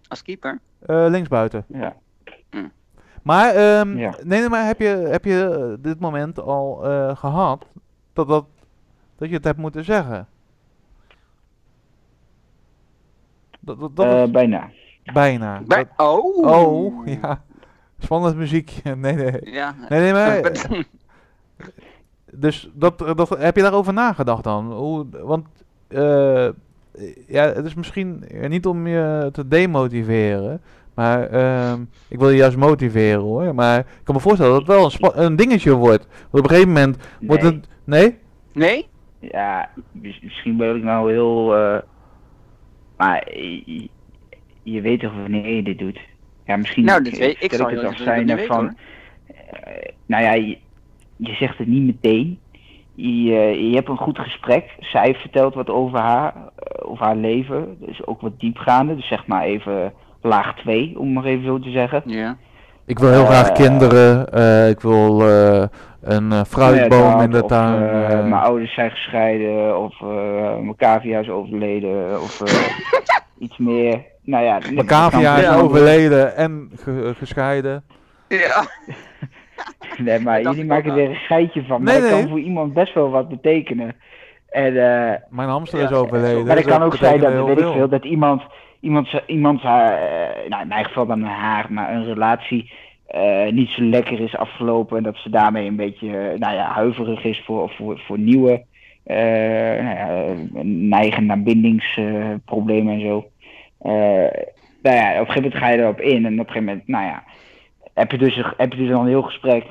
[0.08, 0.60] Als keeper?
[0.86, 1.64] Eh, linksbuiten.
[1.68, 1.96] Ja.
[3.22, 4.14] Maar, ehm, Ja.
[4.22, 7.66] nee, nee, maar heb je, heb je dit moment al eh, gehad
[8.12, 8.44] dat, dat,
[9.18, 10.26] dat je het hebt moeten zeggen?
[13.60, 14.70] Dat, dat, dat is bijna.
[15.12, 15.62] bijna.
[15.66, 16.46] Bij, Dat- oh!
[16.46, 17.42] oh, ja.
[17.98, 18.94] Spannend muziekje.
[18.96, 19.32] Nee, nee.
[19.42, 19.74] Ja.
[19.88, 20.40] Nee, nee, maar...
[22.32, 24.72] Dus dat, dat, heb je daarover nagedacht dan?
[24.72, 25.46] Hoe, want
[25.88, 26.48] eh,
[27.26, 30.60] ja, het is misschien niet om je te demotiveren,
[30.94, 33.54] maar ehm, ik wil je juist motiveren hoor.
[33.54, 36.06] Maar ik kan me voorstellen dat het wel een, een dingetje wordt.
[36.30, 37.52] Want op een gegeven moment wordt Nee.
[37.52, 37.68] het.
[37.84, 38.18] Nee?
[38.52, 38.88] nee?
[39.20, 41.56] Ja, mis- misschien ben ik nou heel.
[41.56, 41.78] eh,
[42.96, 43.88] maar je,
[44.62, 45.98] je weet toch wanneer je dit doet?
[46.46, 46.84] Ja, misschien.
[46.84, 48.76] Nou, dit weet- ik stel zou het als weten, van.
[49.26, 50.58] eh, nou ja, je,
[51.16, 52.38] je zegt het niet meteen.
[52.94, 54.64] Je, eh, je hebt een goed gesprek.
[54.80, 57.76] Zij vertelt wat over haar, eh, over haar leven.
[57.80, 58.96] Dus ook wat diepgaande.
[58.96, 59.92] Dus zeg maar even
[60.22, 62.02] laag 2, om maar even zo te zeggen.
[62.06, 62.36] Ja.
[62.86, 64.32] Ik wil heel graag Eh, kinderen.
[64.32, 65.64] eh, ik wil eh,
[66.02, 67.82] een eh, fruitboom in de tuin.
[67.88, 68.20] eh, eh.
[68.20, 70.06] mijn ouders zijn gescheiden, of eh,
[70.58, 72.52] mijn cavia is overleden, of eh,
[73.38, 74.02] iets meer.
[74.22, 77.84] Nou ja, Mijn cavia is overleden en ge- gescheiden.
[78.28, 78.64] Ja.
[79.98, 81.82] Nee, maar Dat jullie maken er een geitje van.
[81.82, 82.20] Maar Nee, dat nee.
[82.20, 83.94] kan voor iemand best wel wat betekenen.
[84.48, 86.46] En, eh, Mijn hamster Ja, is overleden.
[86.46, 87.88] maar het dus kan ook zijn dat, weet ik veel.
[87.88, 88.42] dat iemand,
[88.80, 92.72] iemand, iemand haar, eh, nou in mijn geval dan haar, maar een relatie
[93.06, 94.96] eh, niet zo lekker is afgelopen.
[94.96, 98.52] En dat ze daarmee een beetje, eh, nou ja, huiverig is voor, voor, voor nieuwe,
[98.52, 98.58] eh,
[99.14, 103.30] nou ja, eh, neigen naar bindingsproblemen en zo.
[103.78, 104.44] Eh,
[104.82, 106.88] nou ja, op een gegeven moment ga je erop in en op een gegeven moment,
[106.88, 107.24] nou ja,
[107.94, 109.64] heb je dus, een- heb je dus dan een heel gesprek.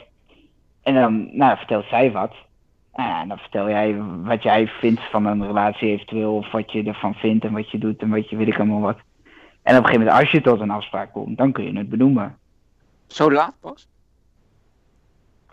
[0.83, 2.33] En dan nou, vertelt zij wat.
[2.95, 6.71] Nou ja, en dan vertel jij wat jij vindt van een relatie eventueel, of wat
[6.71, 8.97] je ervan vindt en wat je doet en wat je weet ik allemaal wat.
[9.63, 11.89] En op een gegeven moment, als je tot een afspraak komt, dan kun je het
[11.89, 12.38] benoemen.
[13.07, 13.88] Zo laat pas?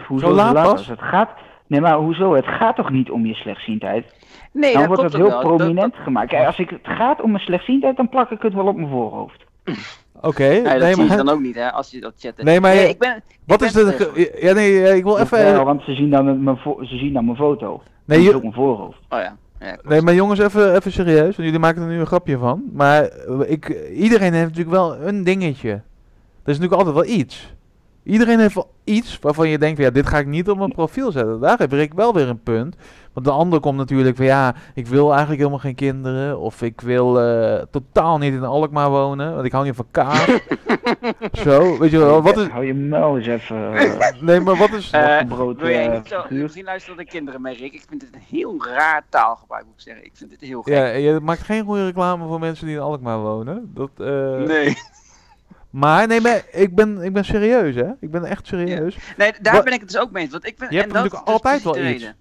[0.07, 0.73] Hoezo Zo laat laat pas?
[0.73, 1.31] als Het gaat,
[1.73, 2.35] nee, maar hoezo?
[2.35, 4.15] Het gaat toch niet om je slechtziendheid?
[4.53, 5.43] Nee, dan dat wordt het heel wel.
[5.43, 6.29] Dat- prominent gemaakt.
[6.29, 8.89] Kijk, als ik, het gaat om mijn slechtziendheid, dan plak ik het wel op mijn
[8.89, 9.45] voorhoofd.
[10.21, 12.45] Oké, Nee, dat nee, zie je maar, dan ook niet, hè, als je dat chatten.
[12.45, 14.39] Nee, maar ik ben, ik wat ben is de...
[14.41, 15.39] Ja, nee, ik wil even...
[15.39, 17.83] Jawel, want ze zien dan mijn, ze zien dan mijn foto.
[18.05, 18.99] Nee, je- op mijn voorhoofd.
[19.09, 19.37] Oh ja.
[19.61, 19.77] ja.
[19.83, 22.63] Nee, maar jongens, even, even serieus, want jullie maken er nu een grapje van.
[22.73, 23.11] Maar
[23.47, 25.71] ik, iedereen heeft natuurlijk wel een dingetje.
[25.71, 27.55] Er is natuurlijk altijd wel iets.
[28.05, 30.73] Iedereen heeft wel iets waarvan je denkt, van, ja, dit ga ik niet op mijn
[30.73, 31.41] profiel zetten.
[31.41, 32.77] Daar heb ik wel weer een punt.
[33.13, 36.39] Want de ander komt natuurlijk van, ja, ik wil eigenlijk helemaal geen kinderen.
[36.39, 40.25] Of ik wil eh, totaal niet in Alkmaar wonen, want ik hou niet van kaas.
[41.45, 42.47] Zo, weet je wel, wat is...
[42.49, 43.75] Hou je muil eens even.
[43.75, 44.91] eh, Nee, maar wat is...
[44.91, 47.73] Eh, gebrood, wil jij niet zo, misschien luisteren de kinderen mee, Rick.
[47.73, 50.05] Ik vind het een heel raar taalgebruik, moet ik zeggen.
[50.05, 50.75] Ik vind dit heel gek.
[50.75, 53.71] Ja, je maakt geen goede reclame voor mensen die in Alkmaar wonen.
[53.75, 54.07] Dat, eh,
[54.47, 54.77] Nee.
[55.73, 57.91] Maar nee, maar ik ben, ik ben serieus, hè?
[58.01, 58.97] Ik ben echt serieus.
[59.17, 60.33] Nee, daar Wat- ben ik het dus ook mee eens.
[60.33, 62.13] Want ik Je hebt en dat natuurlijk is dus altijd wel de iets.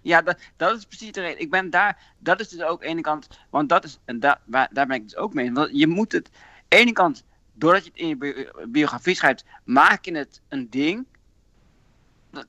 [0.00, 1.40] Ja, dat, dat is precies de reden.
[1.40, 4.20] Ik ben daar, dat is dus ook aan de ene kant, want dat is, en
[4.20, 5.56] daar, waar, daar ben ik dus ook mee eens.
[5.58, 9.14] Want je moet het, aan de ene kant, doordat je het in je bi- biografie
[9.14, 11.06] schrijft, maak je het een ding.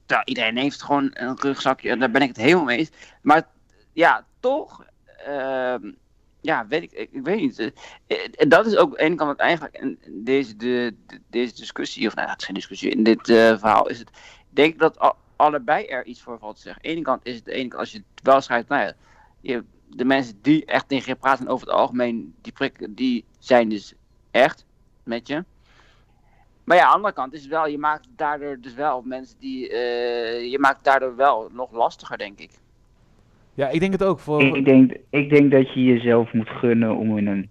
[0.05, 2.91] Dat- iedereen heeft gewoon een rugzakje, daar ben ik het helemaal mee eens.
[3.21, 3.47] Maar
[3.93, 4.85] ja, toch,
[5.25, 5.91] ehm,
[6.43, 7.59] ja, weet ik, ik, weet niet.
[7.59, 7.67] eh,
[8.07, 11.55] eh, En dat is ook aan de ene kant eigenlijk in deze, de, de- deze
[11.55, 14.09] discussie, of nou, het is geen discussie, in dit eh, verhaal is het,
[14.49, 16.81] denk dat al- allebei er iets voor valt te zeggen.
[16.83, 18.81] Aan de ene kant is het de ene kant, als je het wel schrijft, nou
[18.85, 18.93] ja,
[19.41, 23.69] je, de mensen die echt tegen je praten over het algemeen, die prikken, die zijn
[23.69, 23.93] dus
[24.31, 24.65] echt
[25.03, 25.43] met je.
[26.63, 29.35] Maar ja, aan de andere kant is het wel, je maakt daardoor dus wel mensen
[29.39, 32.51] die, eh, je maakt daardoor wel nog lastiger, denk ik.
[33.53, 34.19] Ja, ik denk het ook.
[34.19, 37.49] Voor, Ik denk, ik denk dat je jezelf moet gunnen om in een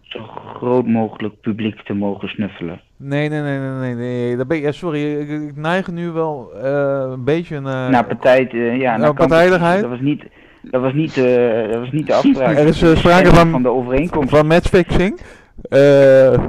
[0.00, 0.20] zo
[0.54, 2.80] groot mogelijk publiek te mogen snuffelen.
[2.96, 4.36] Nee, nee, nee, nee, nee, nee.
[4.36, 7.90] Dat ben ja, sorry, ik, ik neig nu wel eh, een beetje naar...
[7.90, 8.48] naar partij,
[8.78, 9.80] ja, naar partijdigheid?
[9.80, 10.22] Dat was niet,
[10.62, 12.56] dat was niet, eh, dat was niet de afspraak.
[12.56, 14.30] Er is, eh, sprake van- van de overeenkomst.
[14.30, 15.20] Van matchfixing.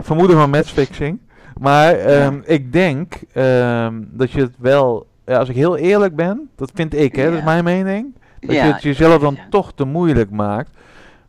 [0.02, 1.20] Vermoeden van matchfixing.
[1.60, 6.50] Maar ehm, ik denk ehm, dat je het wel, ja, als ik heel eerlijk ben,
[6.56, 9.46] dat vind ik, hè, dat is mijn mening, dat Ja, je het jezelf dan ja.
[9.50, 10.70] toch te moeilijk maakt.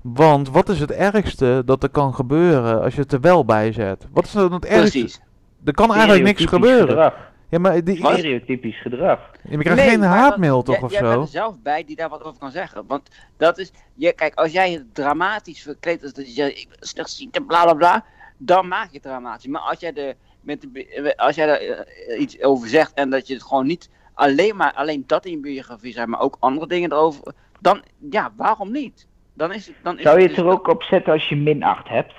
[0.03, 3.73] Want wat is het ergste dat er kan gebeuren als je het er wel bij
[3.73, 4.07] zet?
[4.13, 4.99] Wat is dan het ergste?
[4.99, 5.21] Precies.
[5.65, 6.89] Er kan eigenlijk niks gebeuren.
[6.89, 7.15] Gedrag.
[7.49, 8.13] Ja, maar die, Wat?
[8.19, 9.19] Stereotypisch gedrag.
[9.49, 11.21] je krijgt Nee, geen haatmail dat- toch jij- of jij bent zo?
[11.21, 12.85] er zelf bij die daar wat over kan zeggen.
[12.87, 16.89] Want dat is, je, kijk, als jij het dramatisch verkleedt als dat je ik ben
[16.89, 18.05] slechtziend en bla bla bla,
[18.37, 19.47] dan maak je het dramatisch.
[19.47, 23.27] Maar als jij er, met de, als jij er eh, iets over zegt en dat
[23.27, 26.93] je het gewoon niet alleen maar alleen dat in biografie zegt, maar ook andere dingen
[26.93, 29.07] erover, dan ja, waarom niet?
[29.35, 31.29] Dan is het, dan is Zou je het het er dus- ook op zetten als
[31.29, 32.13] je min 8 hebt?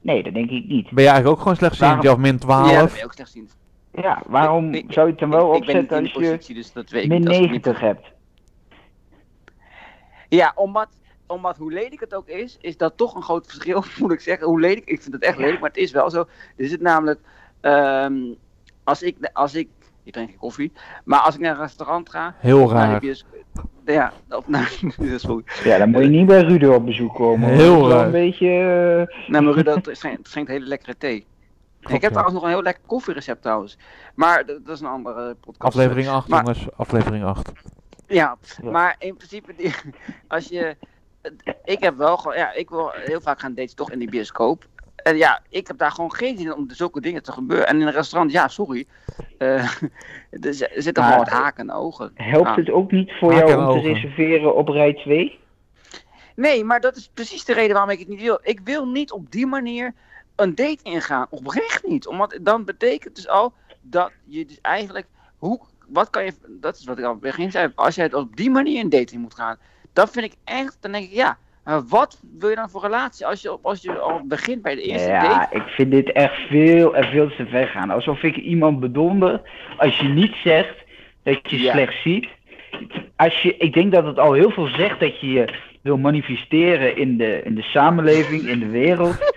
[0.00, 0.90] Nee, dat denk ik niet.
[0.90, 2.70] Ben je eigenlijk ook gewoon slechtziend Waarom- of min Ja, 12?
[2.80, 3.56] dat ben je ook slechtziend.
[3.94, 6.28] Ja, waarom Ik- zou je het dan wel ik, niet opzetten in als die je
[6.30, 7.28] positie, dus dat weet min niet.
[7.28, 8.06] Als ik niet- 90 hebt?
[10.28, 10.88] Ja, omdat,
[11.26, 14.46] omdat hoe lelijk het ook is, is dat toch een groot verschil, moet ik zeggen.
[14.46, 16.24] Hoe lelijk, ik vind het echt lelijk, maar het is wel zo.
[16.56, 17.20] Er zit namelijk,
[17.60, 18.14] ehm,
[18.84, 19.68] als ik, als ik,
[20.04, 20.72] ik drink geen koffie,
[21.04, 23.00] maar als ik naar een restaurant ga, Heel naar de raar.
[23.00, 23.24] bios-
[23.84, 25.60] ja, of naar, dat is goed.
[25.64, 27.48] Ja, dan moet je niet bij Rudo op bezoek komen.
[27.48, 28.04] Heel raar.
[28.04, 28.48] een beetje...
[29.26, 31.26] Nou, maar dat schenkt, schenkt hele lekkere thee.
[31.80, 32.16] Klopt, ik heb ja.
[32.16, 33.78] trouwens nog een heel lekker koffierecept trouwens.
[34.14, 35.74] Maar dat, dat is een andere podcast.
[35.74, 36.66] Aflevering 8, Maar- jongens.
[36.76, 37.52] Aflevering 8.
[38.06, 38.70] Ja, Ja.
[38.70, 39.74] maar in principe, die,
[40.28, 40.76] als je.
[41.64, 44.66] Ik heb wel gewoon, ja, ik wil heel vaak gaan daten toch in die bioscoop.
[45.02, 47.66] En ja, ik heb daar gewoon geen zin in om zulke dingen te gebeuren.
[47.66, 48.86] En in een restaurant, ja, sorry.
[49.38, 49.48] Eh,
[50.30, 52.10] er er zitten gewoon wat haken en ogen.
[52.14, 55.38] Helpt het ook niet voor Haken jou om te reserveren op rij 2?
[56.34, 58.38] Nee, maar dat is precies de reden waarom ik het niet wil.
[58.42, 59.94] Ik wil niet op die manier
[60.36, 61.26] een date ingaan.
[61.30, 62.06] Oprecht niet.
[62.06, 65.06] Omdat dan betekent dus al dat je dus eigenlijk.
[65.38, 66.32] Hoe, wat kan je.
[66.48, 67.72] Dat is wat ik al begin zei.
[67.74, 69.58] Als jij het op die manier een date in moet gaan.
[69.92, 70.76] Dan vind ik echt.
[70.80, 71.38] Dan denk ik ja.
[71.70, 74.82] Maar wat wil je dan voor relatie als je, als je al begint bij de
[74.82, 75.26] eerste date?
[75.26, 77.90] Ja, ik vind dit echt veel en veel te ver gaan.
[77.90, 79.40] Alsof ik iemand bedonder
[79.76, 80.74] als je niet zegt
[81.22, 81.72] dat je Ja.
[81.72, 82.28] slecht ziet.
[83.16, 85.44] Als je, ik denk dat het al heel veel zegt dat je je
[85.82, 89.16] wil manifesteren in de, in de samenleving, in de wereld.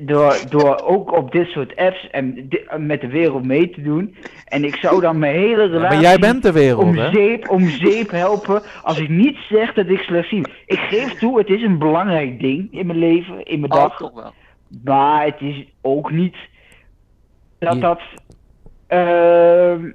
[0.00, 4.16] Door, door ook op dit soort apps en met de wereld mee te doen.
[4.44, 7.10] En ik zou dan mijn hele Ja, relatie maar jij bent de wereld, om hè?
[7.10, 10.46] zeep, om zeep helpen als ik niet zeg dat ik slecht zie.
[10.66, 13.96] Ik geef toe, het is een belangrijk ding in mijn leven, in mijn Oh, dag.
[13.96, 14.32] toch wel.
[14.84, 16.36] Maar het is ook niet
[17.58, 18.00] dat Je- dat,
[18.86, 19.90] ehm,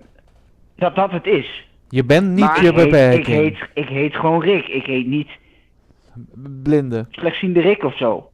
[0.75, 1.67] dat, dat het is.
[1.89, 3.25] Je bent niet Maar je ik, heet, ik, beperking.
[3.37, 4.67] heet, ik heet gewoon Rick.
[4.67, 5.29] Ik heet niet
[6.63, 7.05] Blinde.
[7.09, 8.30] slechtziende Rick of zo.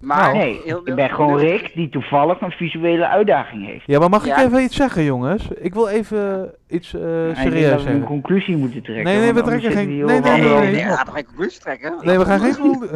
[0.00, 3.82] Maar nee, heel- ik ben gewoon Rick die toevallig een visuele uitdaging heeft.
[3.86, 4.36] Ja, maar mag Ja.
[4.38, 5.48] ik even iets zeggen, jongens?
[5.48, 8.04] Ik wil even iets eh, serieus dat we een zeggen.
[8.04, 9.04] conclusie moeten trekken.
[9.04, 11.94] Nee, nee, we trekken geen- nee, nee, nee, Nee, we geen conclusie trekken.
[12.02, 12.88] Nee, we gaan geen, conclu-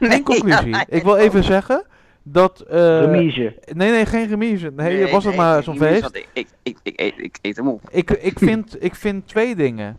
[0.00, 0.76] geen conclusie.
[0.88, 1.84] Ik wil even zeggen
[2.22, 2.60] dat...
[2.60, 3.54] eh, Remise.
[3.72, 4.72] nee, nee, geen remise.
[4.76, 6.16] Nee, was het nee, maar nee, zo'n feest.
[6.16, 7.80] Ik, ik, ik, ik, eet, ik eet hem op.
[7.90, 9.96] Ik, ik, vind, ik vind twee dingen.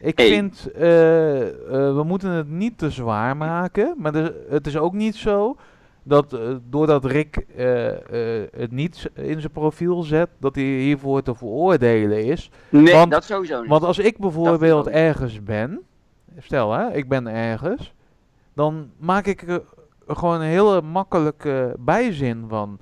[0.00, 3.94] Ik vind, eh, eh, we moeten het niet te zwaar maken.
[3.96, 4.12] Maar
[4.50, 5.56] het is ook niet zo
[6.08, 7.88] dat eh, doordat Rick eh,
[8.42, 12.50] eh, het niet in zijn profiel zet, dat hij hiervoor te veroordelen is.
[12.68, 13.68] Nee, Want- dat sowieso niet.
[13.70, 15.80] Want als ik bijvoorbeeld ergens ben,
[16.38, 17.94] stel hè, ik ben ergens,
[18.54, 19.62] dan maak ik er
[20.06, 22.78] gewoon een hele makkelijke bijzin van.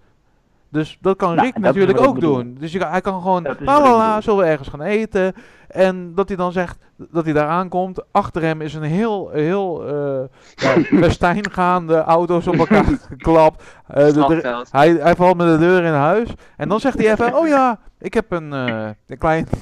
[0.71, 2.35] Dus dat kan Nou, Rick dat natuurlijk ook bedoel.
[2.35, 2.57] doen.
[2.61, 5.33] Dus je, hij kan gewoon, la zullen we ergens gaan eten.
[5.69, 8.05] En dat hij dan zegt dat hij daar aankomt.
[8.13, 13.63] Achter hem is een heel, heel eh ja, festijn gaande, auto's op elkaar geklapt.
[13.87, 14.69] Eh, de- de- Slagveld.
[14.73, 16.29] hij, hij valt met de deur in huis.
[16.57, 19.47] En dan zegt hij even, oh ja, ik heb een, eh, een klein...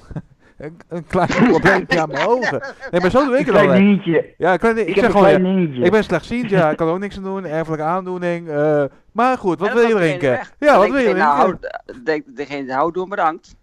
[0.59, 2.62] Een, een klein probleempje aan mijn ogen.
[2.90, 4.34] Nee, maar zo doe ik Een het klein dingetje.
[4.38, 5.42] Ja, klein, ik, Ik, zeg gewoon,
[5.72, 8.48] ja, ik ben slechtziend, ja, ik kan ook niks aan doen, erfelijke aandoening.
[8.48, 8.84] eh,
[9.15, 10.41] maar goed, wat En wil je drinken?
[10.59, 11.25] Ja, wat wil je drinken?
[11.25, 11.57] nou,
[12.05, 13.57] denkt degene, hou door, bedankt.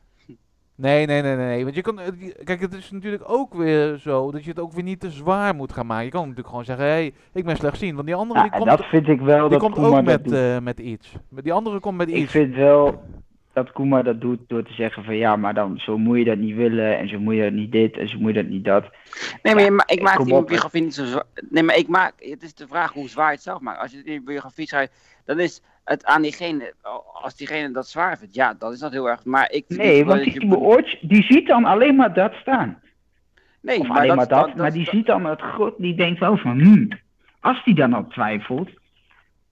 [0.76, 1.64] Nee, nee, nee, nee, nee.
[1.64, 2.08] Want je kan, eh,
[2.43, 5.56] kijk, het is natuurlijk ook weer zo dat je het ook weer niet te zwaar
[5.56, 6.06] moet gaan maken.
[6.06, 7.93] Je kan natuurlijk gewoon zeggen, hé, hey, ik ben slechtziend.
[7.95, 10.06] Want die andere Ja, die komt, dat vind ik wel die dat komt Koeman ook
[10.06, 11.16] met, eh, met iets.
[11.30, 12.32] Die andere komt met Ik iets.
[12.32, 13.04] vind wel
[13.54, 16.38] dat Koema dat doet door te zeggen van ja, maar dan zo moet je dat
[16.38, 18.66] niet willen en zo moet je dat niet dit en zo moet je dat niet
[18.66, 18.86] dat.
[19.43, 21.24] Nee, maar ik maak die biografie niet zo zwaar.
[21.49, 23.82] Nee, maar ik maak, het is de vraag hoe zwaar je het zelf maakt.
[23.82, 26.74] Als je het in je biografie schrijft, dan is het aan diegene,
[27.22, 29.26] als diegene dat zwaar vindt, ja, dan is dat heel erg.
[29.26, 32.80] Maar ik Nee, want dat die, je- beoort, die ziet dan alleen maar dat staan.
[33.62, 36.60] nee, Of alleen maar dat, maar die ziet dan het groot, die denkt wel van,
[36.62, 36.89] hmm,
[37.39, 38.70] als die dan al twijfelt,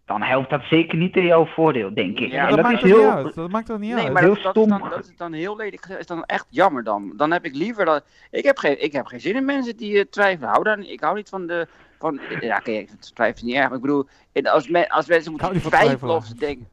[0.10, 2.32] dan helpt dat zeker niet in jouw voordeel, denk ik.
[2.32, 3.34] Ja, en dat, dat maakt is heel, uit.
[3.36, 4.14] Dat maakt toch niet Nee, uit.
[4.14, 4.80] maar heel dat, dat, is stom.
[4.80, 5.82] dan, dat is dan heel lelijk.
[5.82, 7.14] gezegd, is dan echt jammer dan.
[7.18, 8.06] Dan heb ik liever dat.
[8.32, 10.50] Ik heb geen, ik heb geen zin in mensen die eh, twijfelen.
[10.50, 11.68] Hou dan, ik hou niet van de.
[12.00, 13.68] Van, ja, twijfel is niet erg.
[13.68, 14.08] Maar ik bedoel,
[14.44, 16.68] als, me, als mensen hou moeten niet van twijfelen of ze denken.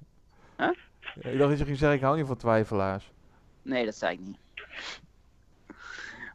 [1.14, 3.11] Ik dacht dat je ging zeggen, ik hou niet van twijfelaars.
[3.62, 4.37] Nee, dat zei ik niet.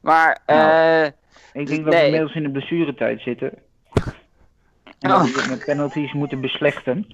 [0.01, 1.05] Maar, Nou, eh.
[1.05, 1.13] ik
[1.53, 3.51] dus denk dat we inmiddels in de blessuretijd zitten.
[5.01, 5.19] En Oh.
[5.19, 7.07] dat we het met penalties moeten beslechten.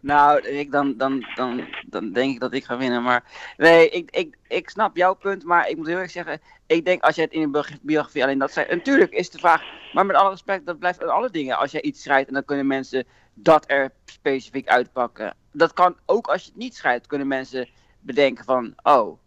[0.00, 3.02] Nou, ik, dan, dan, dan, dan denk ik dat ik ga winnen.
[3.02, 3.24] Maar
[3.56, 5.44] nee, ik, ik, ik snap jouw punt.
[5.44, 6.40] Maar ik moet heel erg zeggen.
[6.66, 8.66] Ik denk als jij het in je bio- biografie alleen dat zei.
[8.74, 9.62] Natuurlijk is de vraag.
[9.92, 11.58] Maar met alle respect, dat blijft aan alle dingen.
[11.58, 15.34] Als jij iets schrijft en dan kunnen mensen dat er specifiek uitpakken.
[15.52, 17.06] Dat kan ook als je het niet schrijft.
[17.06, 17.68] Kunnen mensen
[18.00, 18.74] bedenken van.
[18.82, 19.18] Oh.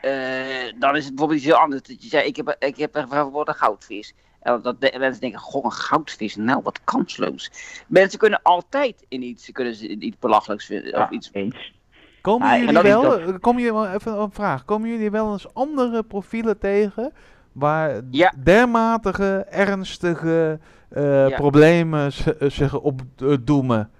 [0.00, 1.82] eh, dan is het bijvoorbeeld iets heel anders.
[1.82, 4.14] Dat je zei, ik heb, ik heb bijvoorbeeld een goudvis.
[4.40, 7.50] En dat de, mensen denken, goh, een goudvis, nou wat kansloos.
[7.86, 10.90] Mensen kunnen altijd in iets, kunnen ze in iets belachelijks vinden.
[10.90, 11.30] Ja, Of iets.
[11.32, 11.72] eens.
[12.20, 15.10] Komen Maar- en jullie wel, dat- eh, komen jullie, wel- even een vraag, komen jullie
[15.10, 17.12] wel eens andere profielen tegen
[17.52, 18.32] waar Ja.
[18.42, 20.58] dermatige ernstige
[20.90, 21.36] eh, Ja.
[21.36, 23.90] problemen eh, zich op eh, doemen?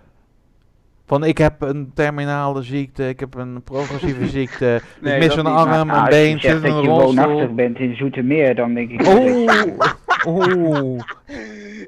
[1.06, 5.46] Van ik heb een terminale ziekte, ik heb een progressieve ziekte, Nee, ik mis een
[5.46, 7.24] arm, een als been, je zit dat een je rolstoel.
[7.24, 9.06] woonachtig bent in Zoetermeer, dan denk ik...
[9.06, 9.52] Oeh,
[10.26, 11.00] oeh.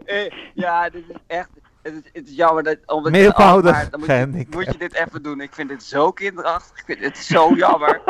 [0.05, 1.49] Eh, ja, dit is echt.
[1.83, 2.79] Het is, het is jammer dat.
[2.87, 5.41] Omdat Meervoudig moet je, moet je dit even doen.
[5.41, 6.79] Ik vind dit zo kinderachtig.
[6.79, 8.01] Ik vind dit zo jammer.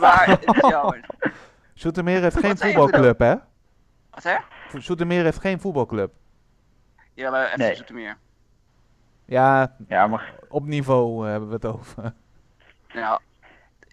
[0.00, 1.00] maar het is jammer.
[1.74, 3.34] Zoetermeer heeft geen voetbalclub, hè?
[4.10, 4.36] Wat hè?
[4.78, 6.12] Zoetermeer heeft geen voetbalclub.
[7.14, 7.74] Ja, maar even Nee.
[7.74, 8.16] Zoetermeer.
[9.24, 12.12] Ja, Ja, maar op niveau eh, hebben we het over.
[12.94, 13.20] Nou,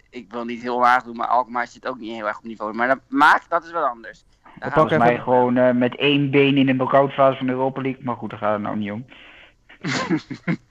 [0.09, 2.73] ik wil niet heel laag doen, maar Alkmaar zit ook niet heel erg op niveau.
[2.73, 4.25] Maar dat maakt, dat is wel anders.
[4.59, 7.51] Gaan volgens mij even- gewoon eh, met één been in de knock fase van de
[7.51, 8.03] Europa League.
[8.03, 9.05] Maar goed, daar gaat het nou niet om.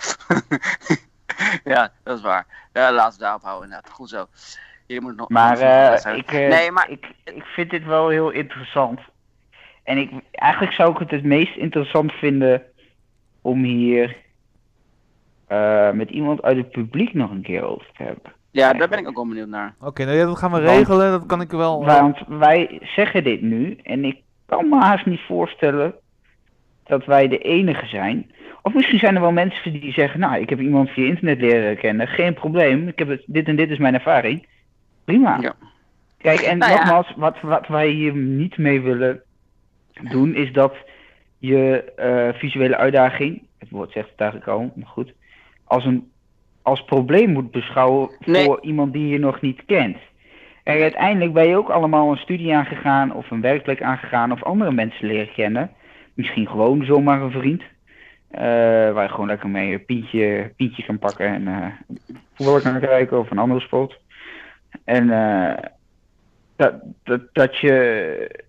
[1.64, 2.47] ja, dat is waar.
[2.72, 3.93] Ja, laten we daarop houden inderdaad.
[3.93, 4.26] Goed zo.
[4.87, 5.66] Je moet nog Maar nog een
[6.12, 9.01] eh, ik, eh, Nee, maar- ik, ik vind dit wel heel interessant.
[9.82, 12.62] En ik, eigenlijk zou ik het het meest interessant vinden
[13.43, 14.16] om hier
[15.93, 18.32] met iemand uit het publiek nog een keer over te hebben.
[18.55, 19.74] Ja, daar ben ik ook wel benieuwd naar.
[19.80, 21.11] Oké, nou dat gaan we Want- regelen.
[21.11, 21.80] Dat kan ik wel.
[21.86, 25.94] eh, Want wij zeggen dit nu en ik kan me haast niet voorstellen
[26.84, 28.30] dat wij de enige zijn.
[28.62, 31.76] Of misschien zijn er wel mensen die zeggen, nou, ik heb iemand via internet leren
[31.78, 34.46] kennen, geen probleem, ik heb het, dit en dit is mijn ervaring.
[35.05, 35.38] Prima.
[35.40, 35.55] Ja.
[36.18, 36.78] Kijk, en Nou ja.
[36.78, 39.22] nogmaals, wat, wat wij hier niet mee willen
[40.11, 40.74] doen, is dat
[41.38, 45.12] je eh, visuele uitdaging, het woord zegt het eigenlijk al, maar goed,
[45.64, 46.11] als een
[46.65, 48.45] als probleem moet beschouwen Nee.
[48.45, 49.97] voor iemand die je nog niet kent.
[50.65, 54.73] En uiteindelijk ben je ook allemaal een studie aangegaan of een werkplek aangegaan of andere
[54.73, 55.71] mensen leren kennen.
[56.15, 57.62] Misschien gewoon zomaar een vriend.
[58.31, 58.43] eh,
[58.93, 61.67] waar je gewoon lekker mee een pientje, pientje kan pakken en eh
[62.35, 64.01] voetbal kan kijken of een andere sport.
[64.85, 65.55] En eh,
[66.57, 68.43] dat, dat, dat je.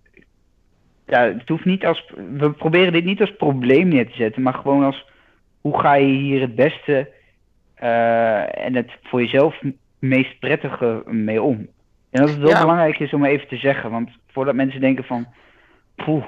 [1.06, 2.12] Ja, het hoeft niet als.
[2.38, 5.06] We proberen dit niet als probleem neer te zetten, maar gewoon als.
[5.60, 7.08] Hoe ga je hier het beste
[7.76, 9.60] eh, en het voor jezelf
[9.98, 11.66] meest prettige mee om?
[12.10, 12.60] En dat het wel Ja.
[12.60, 15.26] belangrijk is om even te zeggen, want voordat mensen denken van.
[15.94, 16.24] Poeh,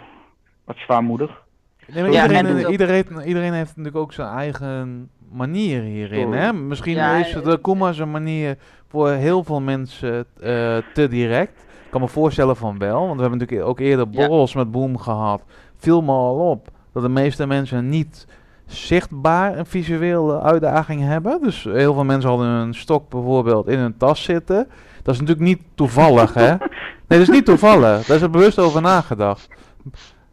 [0.64, 1.42] wat zwaarmoedig.
[1.86, 6.32] Nee, Ja, iedereen, en ook- iedereen, iedereen heeft natuurlijk ook zijn eigen manier hierin.
[6.32, 6.52] Hè?
[6.52, 8.56] Misschien Ja, is de Kuma zijn manier
[8.88, 11.66] voor heel veel mensen eh, te direct.
[11.84, 14.26] Ik kan me voorstellen van wel, want we hebben natuurlijk ook eerder Ja.
[14.26, 15.42] borrels met Boom gehad.
[15.76, 18.26] Viel me al op dat de meeste mensen niet
[18.68, 21.42] zichtbaar een visuele uitdaging hebben.
[21.42, 24.68] Dus heel veel mensen hadden een stok bijvoorbeeld in hun tas zitten.
[25.02, 26.54] Dat is natuurlijk niet toevallig, hè?
[27.08, 28.06] Nee, dat is niet toevallig.
[28.06, 29.48] Daar is er bewust over nagedacht.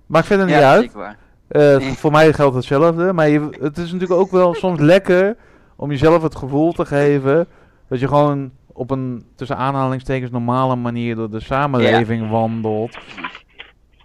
[0.06, 0.82] Maakt verder niet ja, uit.
[0.82, 1.18] zeker waar.
[1.48, 1.94] Eh, Nee.
[1.94, 3.14] Voor mij geldt hetzelfde.
[3.14, 5.36] Maar je, het is natuurlijk ook wel soms lekker
[5.76, 7.48] om jezelf het gevoel te geven
[7.90, 12.98] dat je gewoon op een tussen aanhalingstekens normale manier door de samenleving wandelt.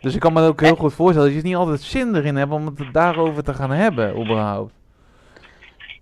[0.01, 2.53] Dus ik kan me ook heel goed voorstellen dat je niet altijd zin erin hebt
[2.53, 4.73] om het daarover te gaan hebben, überhaupt.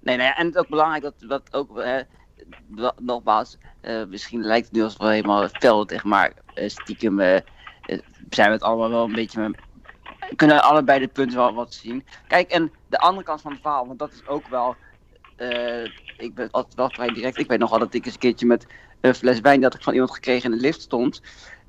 [0.00, 1.82] Nee, nee, en het is ook belangrijk dat, dat ook,
[2.68, 7.40] wa- nogmaals, eh, misschien lijkt het nu als wel helemaal veldig, maar eh, stiekem eh,
[8.30, 9.60] zijn we het allemaal wel een beetje, met-
[10.36, 12.04] kunnen allebei de punten wel wat zien.
[12.26, 14.76] Kijk, en de andere kant van het verhaal, want dat is ook wel,
[16.16, 18.46] ik ben altijd wel vrij direct, ik weet nog wel dat ik eens een keertje
[18.46, 18.66] met
[19.00, 21.22] een fles wijn dat ik van iemand gekregen in de lift stond.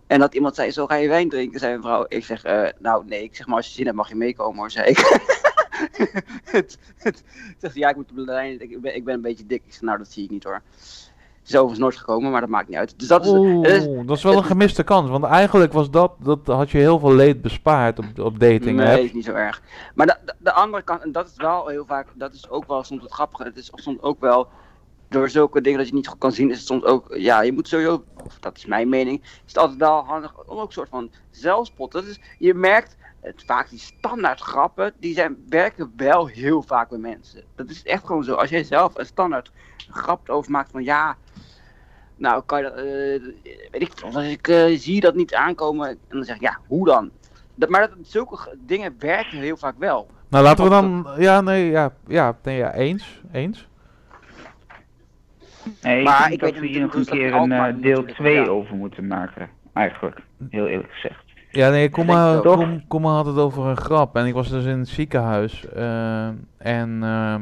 [0.09, 2.05] En dat iemand zei, zo ga je wijn drinken, zei vrouw.
[2.07, 4.59] Ik zeg, eh, nou nee, ik zeg maar als je zin hebt mag je meekomen
[4.59, 4.97] hoor, zei ik.
[6.43, 7.23] het, het,
[7.57, 9.61] zegt ze, ja, ik moet op de ik ben, ik ben een beetje dik.
[9.65, 10.61] Ik zeg, nou, dat zie ik niet hoor.
[11.39, 12.99] Het is overigens nooit gekomen, maar dat maakt niet uit.
[12.99, 15.09] Dus dat is, Oeh, is- dat is wel een gemiste kans.
[15.09, 18.91] Want eigenlijk was dat, dat had je heel veel leed bespaard op, op dating Nee,
[18.91, 19.03] apps.
[19.03, 19.61] is niet zo erg.
[19.95, 22.67] Maar de, de, de andere kant, en dat is wel heel vaak, dat is ook
[22.67, 23.43] wel soms het grappige.
[23.43, 24.47] Het is soms ook wel,
[25.09, 27.51] door zulke dingen dat je niet goed kan zien, is het soms ook, ja, je
[27.51, 30.73] moet sowieso, of dat is mijn mening, is het altijd wel handig om ook een
[30.73, 31.91] soort van zelfspot.
[31.91, 36.89] Dat is, je merkt, het, vaak die standaard grappen, die zijn, werken wel heel vaak
[36.89, 37.43] bij mensen.
[37.55, 38.33] Dat is echt gewoon zo.
[38.33, 39.51] Als jij zelf een standaard
[39.89, 41.17] grap over maakt van, ja,
[42.15, 45.89] nou kan je dat, eh, weet ik veel, ik eh, zie dat niet aankomen.
[45.89, 47.11] En dan zeg ik, ja, hoe dan?
[47.55, 50.07] Dat, maar dat, zulke dingen werken heel vaak wel.
[50.27, 51.07] Nou, laten we dan...
[51.17, 53.21] Ja, nee, ja, ja, nee, ja eens.
[53.31, 53.68] Eens.
[55.81, 57.51] Nee, Maar ik ik denk weet dat we hier nog een dat keer in een
[57.51, 58.45] eh, deel natuurlijk, 2 ja.
[58.45, 59.49] over moeten maken.
[59.73, 61.23] Eigenlijk, heel eerlijk gezegd.
[61.51, 64.15] Ja, nee, kom maar, kom, kom maar had het over een grap.
[64.15, 65.65] En ik was dus in het ziekenhuis.
[65.69, 67.41] eh, en ehm,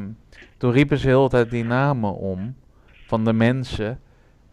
[0.56, 2.54] toen riepen ze heel de tijd die namen om.
[3.06, 4.00] Van de mensen.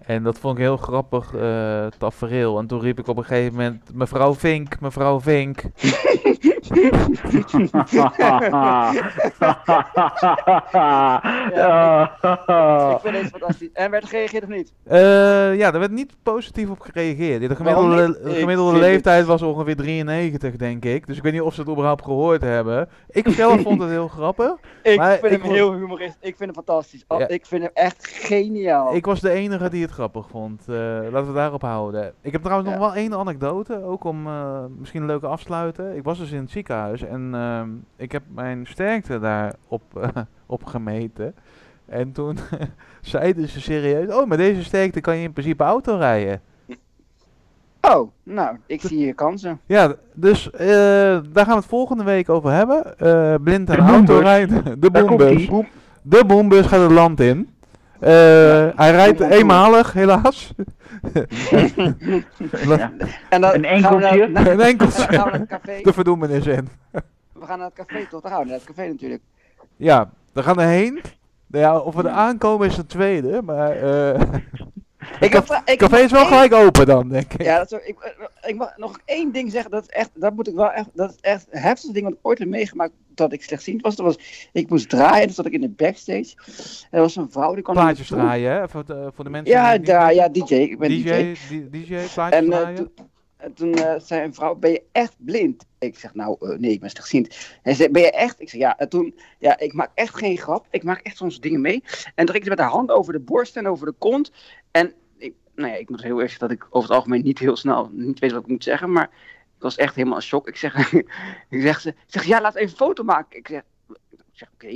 [0.06, 2.60] En dat vond ik heel grappig eh tafereel.
[2.60, 3.94] En toen riep ik op een gegeven moment...
[3.94, 5.62] Mevrouw Vink, mevrouw Vink.
[12.92, 13.70] Ik vind deze fantastisch.
[13.74, 14.74] En werd er gereageerd of niet?
[14.84, 17.50] Eh, ja, daar werd niet positief op gereageerd.
[17.50, 21.08] De gemiddelde, de gemiddelde leeftijd was ongeveer 93, denk ik.
[21.08, 22.90] Dus ik weet niet of ze het überhaupt gehoord hebben.
[23.10, 24.54] Ik zelf vond het heel grappig.
[24.84, 26.18] Ik Maar vind ik hem vond- heel humoristisch.
[26.30, 27.04] Ik vind hem fantastisch.
[27.08, 27.28] Oh, Ja.
[27.28, 28.96] Ik vind hem echt geniaal.
[28.96, 30.62] Ik was de enige die het grappig vond.
[30.68, 30.76] Eh,
[31.12, 32.14] laten we daarop houden.
[32.22, 32.78] Ik heb trouwens Ja.
[32.78, 35.96] nog wel één anekdote, ook om eh, misschien een leuke afsluiten.
[35.96, 40.08] Ik was dus in het ziekenhuis en ehm, ik heb mijn sterkte daar op, eh,
[40.56, 41.36] op gemeten.
[41.86, 42.38] En toen
[43.02, 46.42] zeiden ze serieus, oh, met deze sterkte kan je in principe auto rijden.
[47.82, 49.60] Oh, nou, ik zie hier kansen.
[49.66, 50.68] Ja, dus eh,
[51.32, 52.98] daar gaan we het volgende week over hebben.
[52.98, 54.10] Eh, blind en De boembus.
[54.10, 54.80] autorijden.
[54.80, 55.68] De ie.
[56.02, 57.50] De boembus gaat het land in.
[58.00, 58.12] Eh,
[58.76, 60.54] hij rijdt eenmalig, helaas.
[62.66, 62.92] Ja.
[63.30, 64.28] En dan Een gaan we naar- enkeltje.
[64.28, 65.06] naar- Een enkeltje.
[65.08, 65.80] Dan gaan we naar het café.
[65.82, 66.68] De verdoemenis in.
[67.34, 68.22] We gaan naar het café toch?
[68.22, 69.22] Dan gaan we naar het café natuurlijk.
[69.76, 70.94] Ja, we gaan erheen.
[71.48, 74.22] Nou Ja, of we er aankomen is het tweede, maar eh
[75.20, 77.42] Ik heb, ik café is wel één- gelijk open dan, denk ik.
[77.44, 79.72] Ja, dat is, ik, eh, ik mag nog één ding zeggen.
[79.72, 82.14] Dat is echt, dat moet ik wel echt, dat is echt het heftigste ding wat
[82.14, 83.96] ik ooit heb meegemaakt dat ik slechtziend was.
[83.96, 86.34] Dat was, ik moest draaien, dus zat ik in de backstage.
[86.92, 88.70] Er was een vrouw die kwam Plaatjes draaien, hè?
[88.70, 90.16] Voor de, voor de mensen Ja, die weten.
[90.16, 90.54] ja, DJ.
[90.56, 91.04] Ik ben DJ.
[91.04, 92.92] DJ, DJ, plaatjes En eh, draaien.
[93.38, 95.66] en toen eh, zei een vrouw, ben je echt blind?
[95.80, 97.36] Ik zeg, nou, eh, nee, ik ben slechtziend.
[97.62, 98.42] Hij zei, ben je echt?
[98.42, 98.78] Ik zeg, ja.
[98.78, 100.68] En toen, ja, ik maak echt geen grap.
[100.70, 101.84] Ik maak echt soms dingen mee.
[102.16, 104.32] En ze met haar hand over de borst en over de kont.
[105.56, 107.90] Nou ja, ik moet heel erg zeggen dat ik over het algemeen niet heel snel,
[107.92, 108.92] niet weet wat ik moet zeggen.
[108.92, 109.10] Maar
[109.56, 110.48] ik was echt helemaal in shock.
[110.48, 110.92] Ik zeg,
[111.50, 113.38] ik zeg, ze, ik zeg ja, laat even een foto maken.
[113.38, 113.62] Ik zeg,
[114.10, 114.68] ik zeg oké.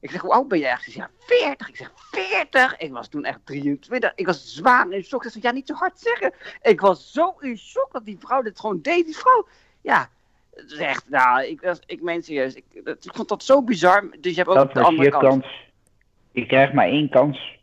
[0.00, 0.92] Ik zeg, hoe oud ben je eigenlijk?
[0.92, 1.68] Ze zegt, ja, 40.
[1.68, 2.76] Ik zeg, 40?
[2.76, 4.12] Ik was toen echt 23.
[4.14, 5.22] Ik was zwaar in shock.
[5.22, 6.32] Ze zegt, ja, niet zo hard zeggen.
[6.62, 9.04] Ik was zo in shock dat die vrouw dit gewoon deed.
[9.04, 9.46] Die vrouw,
[9.80, 10.10] ja,
[10.54, 12.54] het is echt, nou, ik, dat- ik meen serieus.
[12.54, 14.10] Ik, ik vond dat zo bizar.
[14.20, 15.22] Dus je hebt ook Dat de was andere je kant.
[15.42, 15.66] kans.
[16.32, 17.57] Je krijgt maar één kans.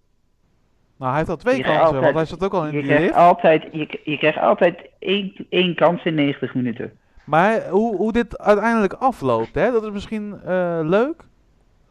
[0.97, 2.77] Nou, hij heeft al twee je kansen, altijd- want hij zat ook al in Je
[2.77, 3.15] die krijgt lift.
[3.15, 6.91] altijd, je, je krijgt altijd één, één kans in 90 minuten.
[7.23, 11.23] Maar hoe, hoe dit uiteindelijk afloopt, hè, dat is misschien eh, leuk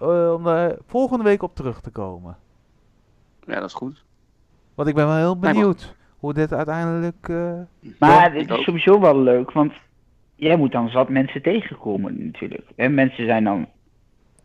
[0.00, 2.36] eh, om daar volgende week op terug te komen.
[3.46, 4.05] Ja, dat is goed.
[4.74, 7.28] Want ik ben wel heel Nee, maar- benieuwd hoe dit uiteindelijk...
[7.28, 7.52] eh,
[7.98, 9.72] Maar het is sowieso wel leuk, want
[10.34, 12.66] jij moet dan zat mensen tegenkomen natuurlijk.
[12.76, 13.66] En mensen zijn dan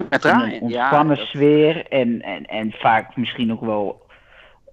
[0.09, 0.59] draaien, een ja.
[0.61, 4.07] ontspannen dat- sfeer en, en, en vaak misschien ook wel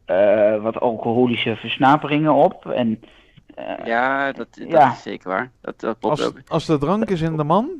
[0.06, 2.66] eh, wat alcoholische versnaperingen op.
[2.66, 3.00] En,
[3.54, 4.90] eh, Ja, dat, dat Ja.
[4.92, 5.50] is zeker waar.
[5.60, 6.38] Dat, dat klopt als, ook.
[6.48, 7.70] als de drank is in de man,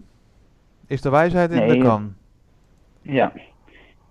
[0.87, 2.15] is de wijsheid in de Nee, kan.
[3.03, 3.33] ja.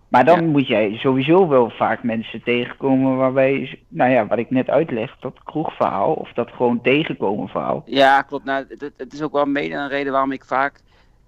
[0.07, 0.47] Maar dan Ja.
[0.51, 5.43] moet jij sowieso wel vaak mensen tegenkomen waarbij, nou ja, wat ik net uitleg, dat
[5.43, 7.83] kroegverhaal of dat gewoon tegenkomen verhaal.
[7.85, 8.45] Ja, klopt.
[8.45, 10.81] Nou, het, het is ook wel mede een reden waarom ik vaak.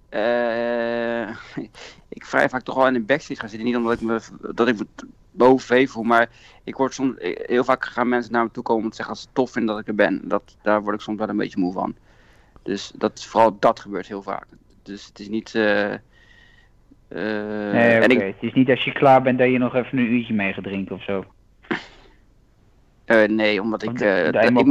[0.09, 1.29] eh,
[2.17, 3.67] ik vrij vaak toch wel in de backstage ga zitten.
[3.67, 4.19] Niet omdat ik me,
[4.53, 4.77] dat ik
[5.37, 6.29] me t- boven veeg voel, maar
[6.63, 7.15] ik word soms.
[7.19, 9.71] Heel vaak gaan mensen naar me toe komen om te zeggen als ze tof vinden
[9.75, 10.21] dat ik er ben.
[10.27, 11.95] Dat, daar word ik soms wel een beetje moe van.
[12.63, 14.45] Dus dat, vooral dat gebeurt heel vaak.
[14.83, 15.55] Dus het is niet.
[15.55, 15.99] eh, eh,
[17.73, 18.13] nee, en oké.
[18.13, 20.53] ik, Het is niet als je klaar bent dat je nog even een uurtje mee
[20.53, 21.25] gaat drinken of zo.
[23.05, 23.89] eh, nee, omdat ik.
[23.89, 24.63] Eh, dat je dat- hem op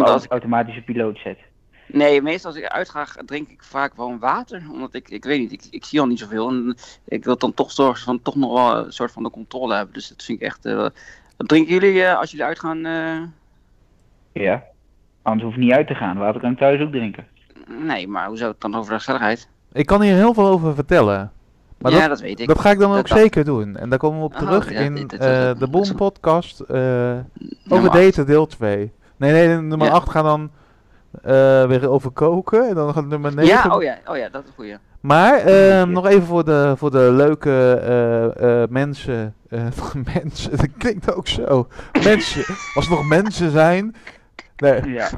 [0.85, 1.39] piloot zet.
[1.87, 4.63] Nee, meestal als ik uitga, drink ik vaak gewoon water.
[4.73, 6.49] Omdat ik, ik weet niet, ik, ik zie al niet zoveel.
[6.49, 9.75] En ik wil dan toch zorgen van toch nog wel een soort van de controle
[9.75, 9.95] hebben.
[9.95, 10.65] Dus dat vind ik echt.
[10.65, 10.77] eh,
[11.37, 12.85] wat drinken jullie eh, als jullie uitgaan?
[12.85, 13.23] eh?
[14.43, 14.63] Ja.
[15.23, 16.19] Anders hoef je niet uit te gaan.
[16.19, 17.27] Water kan ik thuis ook drinken.
[17.83, 19.49] Nee, maar hoe zou het dan over de gezelligheid?
[19.73, 21.33] Ik kan hier heel veel over vertellen.
[21.79, 22.47] Maar ja, dat, dat weet ik.
[22.49, 23.77] dat ga ik dan ook Dat- dat- zeker doen.
[23.77, 25.19] En daar komen we op Oh, terug ja, in eh,
[25.59, 27.17] de Boom dit- podcast eh,
[27.69, 28.93] over daten deel 2.
[29.17, 29.93] Nee, nee, nummer Ja.
[29.93, 30.51] 8 gaat dan
[31.69, 32.69] weer over koken.
[32.69, 33.47] En dan gaat nummer 9.
[33.55, 34.77] Ja, oh ja, oh ja, dat is een goeie.
[35.01, 39.35] Maar ehm, nog even voor de, voor de leuke eh, eh, mensen.
[39.49, 39.61] eh,
[40.15, 41.69] mensen, dat klinkt ook zo.
[42.05, 43.95] Mensen, als er nog mensen zijn.
[44.57, 45.09] Nee, Ja.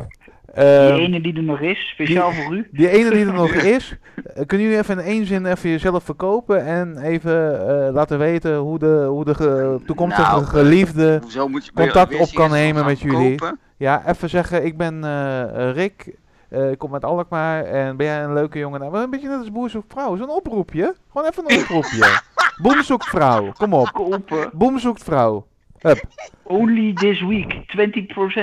[0.54, 2.68] ehm, Die ene die er nog is, speciaal voor u.
[2.72, 3.96] die ene die er nog is,
[4.34, 8.56] eh, kunnen jullie even in één zin even jezelf verkopen en even eh, laten weten
[8.56, 12.84] hoe de, hoe de ge- toekomstige Nou, geliefde Hoezo moet je contact op kan nemen
[12.84, 13.34] met jullie.
[13.38, 13.58] kopen?
[13.78, 16.14] Ja, even zeggen, ik ben eh, eh, Rick,
[16.48, 18.80] eh, ik kom uit Alkmaar en ben jij een leuke jongen?
[18.80, 20.94] Nou, een beetje net als Boer zoekt vrouw, zo'n oproepje.
[21.12, 22.20] Gewoon even een oproepje.
[22.62, 24.50] Boem zoekt vrouw, kom op.
[24.52, 25.46] Boem zoekt vrouw.
[25.78, 26.00] Hup.
[26.42, 27.54] Only this week.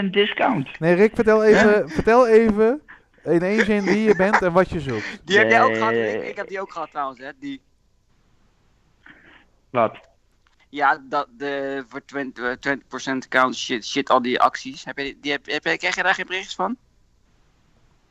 [0.05, 0.79] 20% discount.
[0.79, 2.81] Nee, Rick, vertel even, vertel even
[3.23, 5.21] in één zin wie je bent en wat je zoekt.
[5.23, 7.31] Die heb jij ook gehad, ik, ik heb die ook gehad trouwens, hè.
[7.39, 7.61] Die,
[9.69, 10.04] Wat?
[10.75, 12.03] Ja, dat, de, voor 20%,
[12.33, 12.73] eh,
[13.13, 14.85] 20% count shit, shit, al die acties.
[14.85, 16.75] Heb je, die- heb, heb, krijg je daar geen berichtjes van?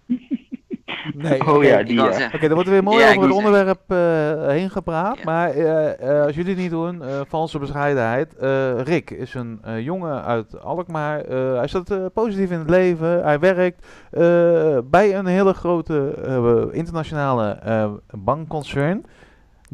[1.15, 1.67] Nee, Oh oké.
[1.67, 2.31] ja, die ja.
[2.35, 5.17] Oké, er wordt weer mooi Ja, over het onderwerp eh, heen gepraat.
[5.17, 5.25] Ja.
[5.25, 8.37] Maar eh, eh, als jullie het niet doen, eh, valse bescheidenheid.
[8.37, 11.21] Eh, Rick is een eh, jongen uit Alkmaar.
[11.21, 13.23] Eh, hij staat eh, positief in het leven.
[13.23, 19.05] Hij werkt eh, bij een hele grote eh, internationale eh, bankconcern.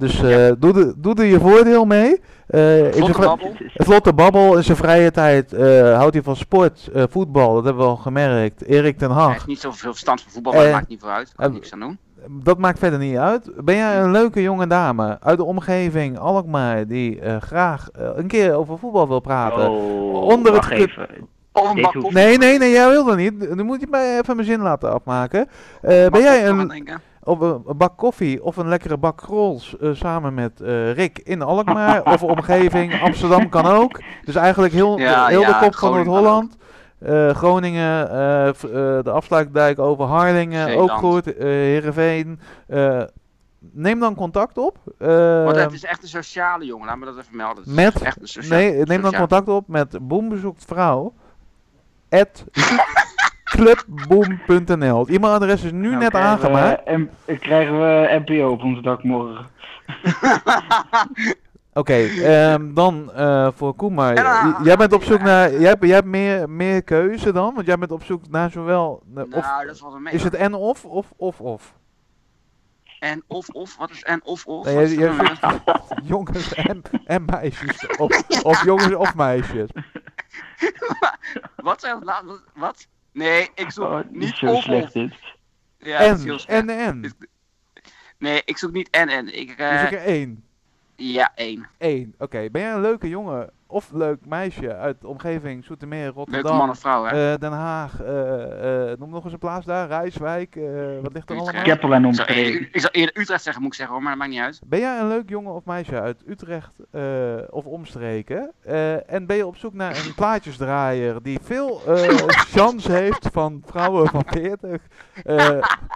[0.01, 2.20] Dus eh, doe, de, doe er je voordeel mee.
[2.46, 3.53] Eh, zijn Vlotte babbel.
[3.59, 7.55] het vlotte babbel in zijn vrije tijd eh, houdt hij van sport, eh, voetbal.
[7.55, 8.64] Dat hebben we al gemerkt.
[8.64, 9.32] Erik ten Hij Hag.
[9.32, 11.32] heeft niet zoveel verstand van voetbal, maar dat maakt niet voor uit.
[11.36, 11.98] Kan ik niks aan doen.
[12.28, 13.51] Dat maakt verder niet uit.
[13.64, 18.55] Ben jij een leuke jonge dame uit de omgeving Alkmaar die eh, graag een keer
[18.55, 19.70] over voetbal wil praten?
[19.70, 21.09] Oh, Onder het even.
[21.53, 22.12] Koffie.
[22.12, 23.55] Nee, nee, nee, jij wil dat niet.
[23.55, 25.48] Nu moet je mij even mijn zin laten afmaken.
[25.82, 26.88] Eh, ben jij een,
[27.31, 31.18] of een, een bak koffie of een lekkere bak rolls eh, samen met eh, Rick
[31.18, 33.01] in Alkmaar of omgeving?
[33.03, 34.01] Amsterdam kan ook.
[34.24, 36.57] Dus eigenlijk heel, Ja, heel de kop van Groningen Noord-Holland.
[37.37, 38.53] Groningen, eh,
[39.05, 41.24] de afsluitdijk over Harlingen, ook goed.
[41.39, 42.41] Heerenveen.
[43.72, 44.78] Neem dan contact op.
[44.99, 47.64] Want het is echt een sociale jongen, laat me dat even melden.
[47.64, 51.12] Het met- echt een sociale, nee, neem dan contact op met boembezoektvrouw.
[52.09, 52.45] At
[53.51, 54.98] clubboom.nl.
[54.98, 56.86] Het e-mailadres is nu Nou, net krijgen we, aangemaakt.
[57.26, 59.46] M- krijgen we NPO op ons dak morgen.
[61.72, 64.09] Oké, ehm, dan eh, voor Koeman.
[64.14, 65.51] En dan- J- jij bent op zoek naar.
[65.53, 67.55] Jij hebt, jij hebt meer, meer keuze dan?
[67.55, 69.03] Want jij bent op zoek naar zowel.
[69.14, 70.12] eh, of, Nou, dat is wel een mee.
[70.14, 71.74] is het en of of of of?
[72.98, 74.64] En of of, wat is en of of?
[74.64, 75.51] Nee, Wat dan?
[75.51, 77.86] zoekt jongens en, en meisjes.
[77.98, 79.68] Of, of jongens of meisjes.
[81.57, 82.86] Wat zijn wat, wat, wat?
[83.13, 84.63] Nee, ik zoek Oh, niet zo of of.
[84.63, 85.15] slecht dit.
[85.79, 86.69] Ja, is En, heel slecht.
[86.69, 87.15] en, en.
[88.19, 89.39] Nee, ik zoek niet en en.
[89.39, 90.45] Ik, Dus eh ik er één.
[90.97, 91.69] ja, één.
[91.79, 92.15] Eén.
[92.19, 96.57] Oké, ben jij een leuke jongen of leuk meisje uit de omgeving Zoetermeer, Leuke Rotterdam,
[96.57, 97.33] man of vrouw, hè?
[97.33, 100.62] eh, Den Haag, eh, eh, noem nog eens een plaats daar, Rijswijk, eh,
[101.03, 101.41] wat ligt er Utrecht.
[101.41, 101.62] allemaal?
[101.62, 104.33] Keppel en eerder, ik zou eerder Utrecht zeggen, moet ik zeggen hoor, maar dat maakt
[104.35, 104.61] niet uit.
[104.66, 107.03] Ben jij een leuk jongen of meisje uit Utrecht eh,
[107.51, 108.51] of omstreken?
[108.61, 112.09] Eh, en ben je op zoek naar een plaatjesdraaier die veel eh
[112.57, 114.83] chance heeft van vrouwen van 40,
[115.25, 115.49] eh,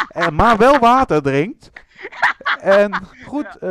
[0.09, 1.71] en, maar wel water drinkt?
[2.61, 2.93] En
[3.27, 3.69] goed, eh,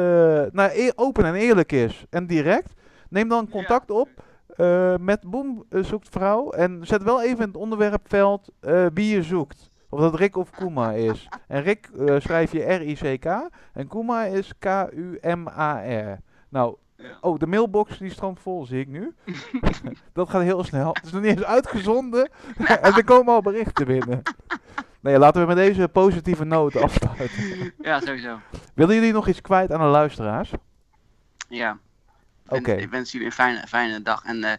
[0.52, 2.74] nou, e- open en eerlijk is en direct.
[3.14, 4.10] Neem dan contact op
[4.48, 9.16] eh, met Boem eh, zoekt vrouw en zet wel even in het onderwerpveld eh, wie
[9.16, 9.70] je zoekt.
[9.90, 11.30] Of dat Rick of Kuma is.
[11.48, 16.20] En Rick eh, schrijf je R-I-C-K en Kuma is K-U-M-A-R.
[16.50, 16.76] Nou,
[17.22, 19.16] oh, de mailbox die stroomt vol, zie ik nu.
[20.14, 20.94] dat gaat heel snel.
[20.94, 22.30] Het is nog niet eens uitgezonden
[22.82, 24.22] en er komen al berichten binnen.
[25.00, 27.74] Nee, laten we met deze positieve noten afsluiten.
[27.78, 28.40] Ja, sowieso.
[28.74, 30.52] Willen jullie nog iets kwijt aan de luisteraars?
[31.50, 31.78] Ja.
[32.48, 34.24] En ik wens jullie een fijne, fijne dag.
[34.24, 34.54] En eh,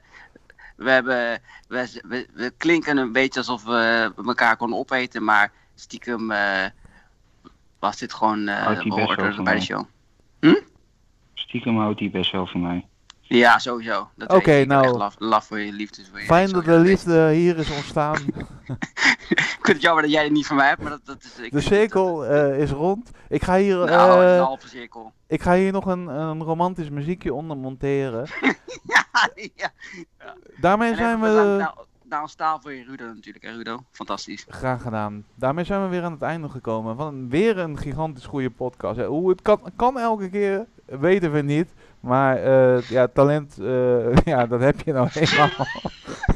[0.77, 6.31] we, hebben, we, we, we klinken een beetje alsof we elkaar konden opeten, maar stiekem
[6.31, 6.65] eh,
[7.79, 8.49] was dit gewoon
[9.35, 9.85] van bij de show.
[11.35, 12.87] Stiekem houdt hij best wel van mij.
[13.27, 14.09] Ja, sowieso.
[14.17, 16.03] Dat Oké, heb nou, laf, laf voor je liefde.
[16.11, 18.17] Voor je Fijn dat de liefde hier is ontstaan.
[19.29, 21.51] Ik vind het jammer dat jij het niet van mij hebt, maar dat, dat is...
[21.51, 23.11] De cirkel eh, is rond.
[23.29, 25.13] Ik ga hier, nou, is eh, een halve cirkel.
[25.27, 28.27] ik ga hier nog een, een romantisch muziekje onder monteren.
[28.93, 29.05] ja,
[29.55, 29.71] ja.
[30.57, 31.27] Daarmee En zijn we...
[31.27, 33.85] nou, nou een staal voor je Rudo natuurlijk, hè Rudo?
[33.91, 34.47] Fantastisch.
[34.49, 35.25] Graag gedaan.
[35.35, 39.01] Daarmee zijn we weer aan het einde gekomen van een- weer een gigantisch goede podcast.
[39.01, 41.69] Hoe het kan, kan elke keer, weten we niet.
[42.05, 45.67] Maar eh, ja, talent, eh, ja, dat heb je nou eenmaal.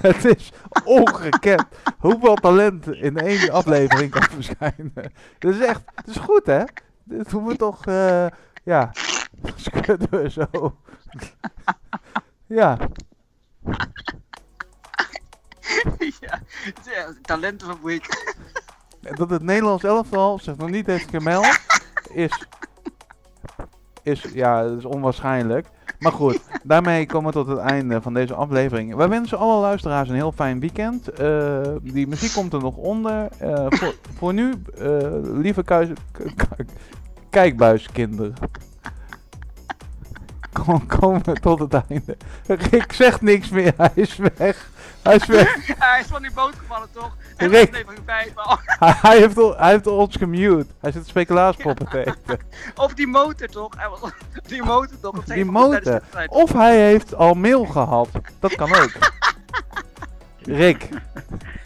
[0.00, 0.52] het is
[0.84, 1.66] ongekend
[1.98, 5.12] hoeveel talent in één aflevering kan verschijnen.
[5.38, 6.64] Dat is echt, het is goed hè.
[7.04, 8.26] Dit moeten we toch, eh,
[8.64, 8.90] ja,
[9.56, 10.76] schudden we zo.
[12.46, 12.78] ja,
[16.20, 16.40] ja,
[16.84, 18.06] echt een talentenfabriek.
[19.00, 21.60] dat het Nederlands elftal zich nog niet heeft gemeld,
[22.12, 22.46] is,
[24.08, 25.66] is, ja, is onwaarschijnlijk.
[25.98, 28.94] Maar goed, daarmee komen we tot het einde van deze aflevering.
[28.94, 31.08] Wij wensen alle luisteraars een heel fijn weekend.
[31.08, 33.28] Eh, die muziek komt er nog onder.
[33.38, 34.86] Eh, voor, voor nu, eh,
[35.22, 35.88] lieve kuis,
[37.30, 38.34] kijkbuiskinderen.
[40.52, 42.16] Kom, komen we tot het einde.
[42.46, 44.70] Rick zegt niks meer, hij is weg.
[45.08, 45.66] Hij is weg.
[45.78, 47.16] Hij is van die boot gevallen, toch?
[47.36, 47.68] En Rick.
[47.68, 48.32] aflevering 5.
[49.00, 50.66] Hij, heeft, al- hij heeft ons gemute.
[50.80, 52.14] Hij zit speculaaspoppen te eten.
[52.84, 53.70] Of die motor, toch?
[54.48, 55.14] Die motor, toch?
[55.24, 56.00] Dat Die motor.
[56.26, 58.08] Of hij heeft al mail gehad.
[58.40, 58.90] Dat kan ook.
[60.42, 60.88] Rick.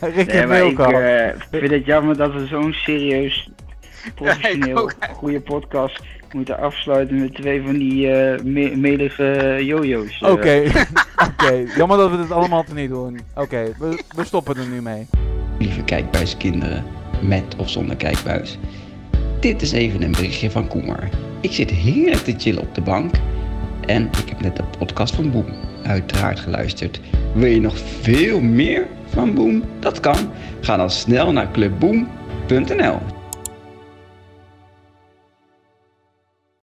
[0.01, 0.93] Rick Nee, heeft mail ik gehad.
[0.93, 3.51] eh, vind het jammer dat we zo'n serieus,
[4.15, 6.01] professioneel, goede podcast
[6.33, 10.21] moeten afsluiten met twee van die eh me melige jojo's.
[10.21, 10.31] eh.
[10.31, 10.63] Oké,
[11.29, 11.65] oké.
[11.77, 13.19] Jammer dat we dit allemaal te niet doen.
[13.35, 15.07] Oké, we, we stoppen er nu mee.
[15.59, 16.85] Lieve kijkbuiskinderen,
[17.23, 18.59] met of zonder kijkbuis.
[19.41, 21.09] Dit is even een berichtje van Koemer.
[21.41, 23.15] Ik zit heerlijk te chillen op de bank
[23.87, 25.47] en ik heb net de podcast van Boem
[25.83, 27.01] uiteraard geluisterd.
[27.35, 29.63] Wil je nog veel meer van Boem?
[29.81, 30.31] Dat kan.
[30.61, 32.99] Ga dan snel naar clubboem.nl.